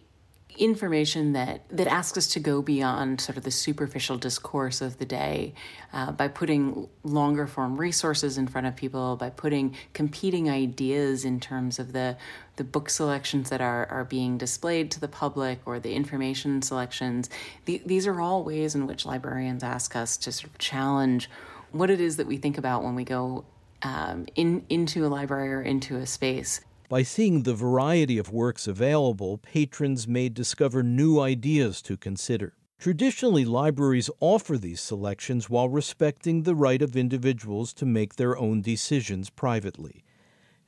information 0.58 1.32
that 1.32 1.62
that 1.70 1.88
asks 1.88 2.18
us 2.18 2.28
to 2.28 2.40
go 2.40 2.62
beyond 2.62 3.22
sort 3.22 3.38
of 3.38 3.44
the 3.44 3.52
superficial 3.52 4.18
discourse 4.18 4.82
of 4.82 4.98
the 4.98 5.06
day 5.06 5.54
uh, 5.94 6.12
by 6.12 6.28
putting 6.28 6.90
longer 7.04 7.48
form 7.48 7.78
resources 7.78 8.38
in 8.38 8.46
front 8.46 8.68
of 8.68 8.76
people 8.76 9.16
by 9.16 9.30
putting 9.30 9.74
competing 9.94 10.50
ideas 10.50 11.24
in 11.24 11.40
terms 11.40 11.80
of 11.80 11.94
the 11.94 12.18
the 12.58 12.64
book 12.64 12.90
selections 12.90 13.50
that 13.50 13.62
are 13.62 13.86
are 13.90 14.04
being 14.04 14.38
displayed 14.38 14.92
to 14.92 15.00
the 15.00 15.08
public 15.08 15.60
or 15.66 15.80
the 15.80 15.94
information 15.94 16.62
selections 16.62 17.30
the, 17.64 17.82
these 17.86 18.06
are 18.06 18.20
all 18.20 18.44
ways 18.44 18.76
in 18.76 18.86
which 18.86 19.06
librarians 19.06 19.64
ask 19.64 19.96
us 19.96 20.18
to 20.18 20.32
sort 20.32 20.52
of 20.52 20.58
challenge 20.58 21.30
what 21.72 21.90
it 21.90 22.02
is 22.02 22.18
that 22.18 22.28
we 22.28 22.36
think 22.36 22.58
about 22.58 22.84
when 22.84 22.96
we 22.96 23.06
go 23.06 23.46
um, 23.84 24.26
in 24.36 24.66
into 24.70 25.06
a 25.06 25.08
library 25.08 25.54
or 25.54 25.62
into 25.62 25.98
a 25.98 26.06
space. 26.06 26.62
By 26.90 27.04
seeing 27.04 27.44
the 27.44 27.54
variety 27.54 28.18
of 28.18 28.32
works 28.32 28.68
available, 28.68 29.38
patrons 29.38 30.08
may 30.08 30.30
discover 30.30 30.82
new 30.82 31.20
ideas 31.20 31.82
to 31.84 31.98
consider. 31.98 32.54
Traditionally, 32.80 33.46
libraries 33.46 34.10
offer 34.20 34.58
these 34.58 34.82
selections 34.82 35.50
while 35.50 35.70
respecting 35.70 36.44
the 36.44 36.56
right 36.56 36.82
of 36.82 36.96
individuals 36.96 37.74
to 37.74 37.86
make 37.86 38.16
their 38.16 38.38
own 38.38 38.62
decisions 38.62 39.30
privately 39.30 40.04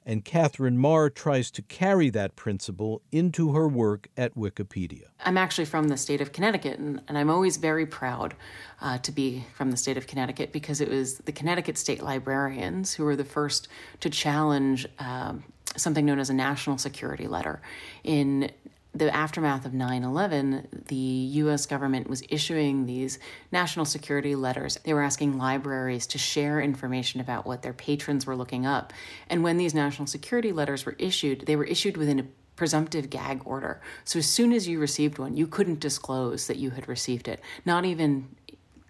and 0.06 0.26
Catherine 0.26 0.78
Maher 0.78 1.10
tries 1.10 1.52
to 1.52 1.62
carry 1.62 2.10
that 2.10 2.36
principle 2.36 3.02
into 3.12 3.54
her 3.54 3.68
work 3.68 4.08
at 4.18 4.36
Wikipedia. 4.36 5.06
I'm 5.24 5.38
actually 5.38 5.66
from 5.66 5.88
the 5.88 5.98
state 5.98 6.22
of 6.22 6.32
Connecticut, 6.32 6.80
and, 6.80 7.02
and 7.08 7.18
I'm 7.18 7.30
always 7.30 7.58
very 7.58 7.86
proud 7.86 8.34
uh, 8.82 8.98
to 9.00 9.12
be 9.12 9.46
from 9.56 9.72
the 9.72 9.78
state 9.78 9.98
of 9.98 10.08
Connecticut 10.08 10.52
because 10.52 10.82
it 10.82 10.90
was 10.90 11.20
the 11.20 11.32
Connecticut 11.32 11.78
state 11.78 12.02
librarians 12.02 12.94
who 12.94 13.04
were 13.04 13.16
the 13.16 13.26
first 13.26 13.68
to 14.00 14.10
challenge 14.10 14.88
um, 15.00 15.44
something 15.78 16.06
known 16.06 16.20
as 16.20 16.30
a 16.30 16.34
national 16.34 16.78
security 16.78 17.28
letter 17.28 17.62
in 18.04 18.52
the 18.93 19.13
aftermath 19.15 19.65
of 19.65 19.73
9 19.73 20.04
11, 20.04 20.84
the 20.88 20.95
US 20.95 21.65
government 21.65 22.10
was 22.10 22.23
issuing 22.30 22.86
these 22.86 23.19
national 23.51 23.86
security 23.86 24.36
letters. 24.36 24.77
They 24.84 24.93
were 24.93 25.01
asking 25.01 25.38
libraries 25.38 26.06
to 26.08 26.17
share 26.17 26.60
information 26.60 27.21
about 27.21 27.45
what 27.45 27.62
their 27.62 27.73
patrons 27.73 28.25
were 28.25 28.36
looking 28.36 28.65
up. 28.65 28.91
And 29.30 29.43
when 29.43 29.58
these 29.58 29.73
national 29.73 30.08
security 30.08 30.51
letters 30.51 30.86
were 30.86 30.95
issued, 30.99 31.45
they 31.45 31.56
were 31.56 31.63
issued 31.63 31.95
within 31.95 32.19
a 32.19 32.25
presumptive 32.58 33.10
gag 33.10 33.41
order. 33.45 33.82
So 34.04 34.19
as 34.19 34.27
soon 34.27 34.51
as 34.51 34.67
you 34.67 34.80
received 34.80 35.17
one, 35.17 35.38
you 35.38 35.47
couldn't 35.47 35.80
disclose 35.80 36.47
that 36.47 36.58
you 36.58 36.71
had 36.71 36.88
received 36.88 37.27
it, 37.27 37.41
not 37.65 37.86
even 37.86 38.36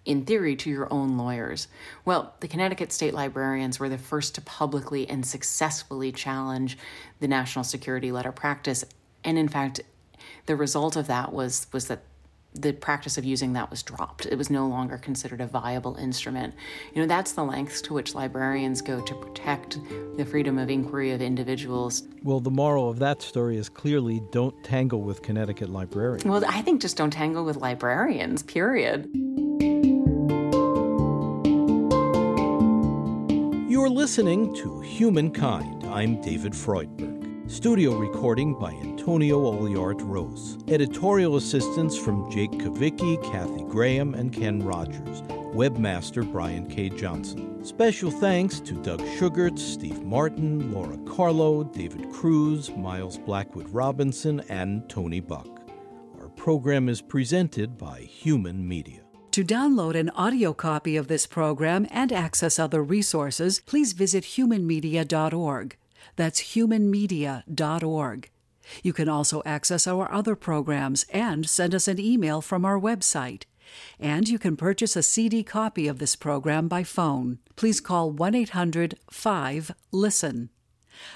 in 0.04 0.24
theory, 0.24 0.56
to 0.56 0.68
your 0.68 0.92
own 0.92 1.16
lawyers. 1.16 1.68
Well, 2.04 2.34
the 2.40 2.48
Connecticut 2.48 2.92
state 2.92 3.14
librarians 3.14 3.78
were 3.78 3.88
the 3.88 3.98
first 3.98 4.34
to 4.34 4.40
publicly 4.40 5.08
and 5.08 5.24
successfully 5.24 6.10
challenge 6.10 6.76
the 7.20 7.28
national 7.28 7.64
security 7.64 8.10
letter 8.10 8.32
practice. 8.32 8.84
And 9.22 9.38
in 9.38 9.48
fact, 9.48 9.80
the 10.46 10.56
result 10.56 10.96
of 10.96 11.06
that 11.06 11.32
was 11.32 11.66
was 11.72 11.88
that 11.88 12.02
the 12.54 12.72
practice 12.72 13.16
of 13.16 13.24
using 13.24 13.54
that 13.54 13.70
was 13.70 13.82
dropped. 13.82 14.26
It 14.26 14.36
was 14.36 14.50
no 14.50 14.66
longer 14.66 14.98
considered 14.98 15.40
a 15.40 15.46
viable 15.46 15.96
instrument. 15.96 16.54
You 16.94 17.00
know, 17.00 17.08
that's 17.08 17.32
the 17.32 17.44
lengths 17.44 17.80
to 17.82 17.94
which 17.94 18.14
librarians 18.14 18.82
go 18.82 19.00
to 19.00 19.14
protect 19.14 19.78
the 20.18 20.24
freedom 20.26 20.58
of 20.58 20.68
inquiry 20.68 21.12
of 21.12 21.22
individuals. 21.22 22.02
Well, 22.22 22.40
the 22.40 22.50
moral 22.50 22.90
of 22.90 22.98
that 22.98 23.22
story 23.22 23.56
is 23.56 23.70
clearly 23.70 24.20
don't 24.32 24.62
tangle 24.64 25.00
with 25.00 25.22
Connecticut 25.22 25.70
librarians. 25.70 26.26
Well, 26.26 26.44
I 26.46 26.60
think 26.60 26.82
just 26.82 26.96
don't 26.96 27.10
tangle 27.10 27.44
with 27.44 27.56
librarians, 27.56 28.42
period. 28.42 29.08
You're 33.70 33.88
listening 33.88 34.54
to 34.56 34.80
Humankind. 34.82 35.86
I'm 35.86 36.20
David 36.20 36.52
Freudberg. 36.52 37.21
Studio 37.52 37.98
recording 37.98 38.54
by 38.54 38.70
Antonio 38.70 39.38
Oliart 39.52 40.00
Rose. 40.00 40.56
Editorial 40.68 41.36
assistance 41.36 41.98
from 41.98 42.30
Jake 42.30 42.50
Kavicki, 42.52 43.22
Kathy 43.30 43.62
Graham, 43.64 44.14
and 44.14 44.32
Ken 44.32 44.62
Rogers. 44.62 45.20
Webmaster 45.52 46.24
Brian 46.32 46.66
K. 46.66 46.88
Johnson. 46.88 47.62
Special 47.62 48.10
thanks 48.10 48.58
to 48.60 48.72
Doug 48.82 49.00
Sugart, 49.18 49.58
Steve 49.58 50.02
Martin, 50.02 50.72
Laura 50.72 50.96
Carlo, 51.04 51.62
David 51.62 52.10
Cruz, 52.10 52.70
Miles 52.74 53.18
Blackwood 53.18 53.68
Robinson, 53.68 54.40
and 54.48 54.88
Tony 54.88 55.20
Buck. 55.20 55.60
Our 56.18 56.30
program 56.30 56.88
is 56.88 57.02
presented 57.02 57.76
by 57.76 58.00
Human 58.00 58.66
Media. 58.66 59.02
To 59.32 59.44
download 59.44 59.94
an 59.94 60.08
audio 60.10 60.54
copy 60.54 60.96
of 60.96 61.08
this 61.08 61.26
program 61.26 61.86
and 61.90 62.14
access 62.14 62.58
other 62.58 62.82
resources, 62.82 63.60
please 63.60 63.92
visit 63.92 64.24
humanmedia.org. 64.24 65.76
That's 66.16 66.54
humanmedia.org. 66.54 68.30
You 68.82 68.92
can 68.92 69.08
also 69.08 69.42
access 69.44 69.86
our 69.86 70.10
other 70.12 70.36
programs 70.36 71.04
and 71.10 71.48
send 71.48 71.74
us 71.74 71.88
an 71.88 71.98
email 71.98 72.40
from 72.40 72.64
our 72.64 72.78
website. 72.78 73.44
And 73.98 74.28
you 74.28 74.38
can 74.38 74.56
purchase 74.56 74.96
a 74.96 75.02
CD 75.02 75.42
copy 75.42 75.88
of 75.88 75.98
this 75.98 76.16
program 76.16 76.68
by 76.68 76.82
phone. 76.82 77.38
Please 77.56 77.80
call 77.80 78.10
1 78.10 78.34
800 78.34 78.98
5 79.10 79.72
LISTEN. 79.92 80.50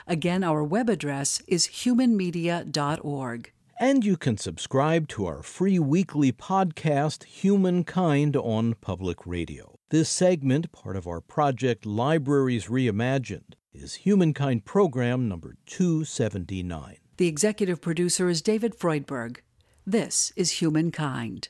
Again, 0.07 0.42
our 0.42 0.64
web 0.64 0.88
address 0.88 1.42
is 1.46 1.66
humanmedia.org. 1.68 3.53
And 3.79 4.07
you 4.07 4.16
can 4.16 4.38
subscribe 4.38 5.07
to 5.09 5.27
our 5.27 5.42
free 5.42 5.79
weekly 5.79 6.33
podcast, 6.33 7.25
Humankind, 7.25 8.35
on 8.35 8.75
public 8.81 9.27
radio. 9.27 9.79
This 9.90 10.09
segment, 10.09 10.72
part 10.72 10.96
of 10.96 11.07
our 11.07 11.20
project 11.20 11.85
Libraries 11.85 12.68
Reimagined, 12.68 13.53
is 13.77 13.95
Humankind 13.95 14.65
Program 14.65 15.29
number 15.29 15.57
279. 15.67 16.97
The 17.19 17.29
executive 17.29 17.81
producer 17.81 18.29
is 18.29 18.43
David 18.43 18.79
Freudberg. 18.79 19.39
This 19.87 20.33
is 20.35 20.53
Humankind. 20.62 21.49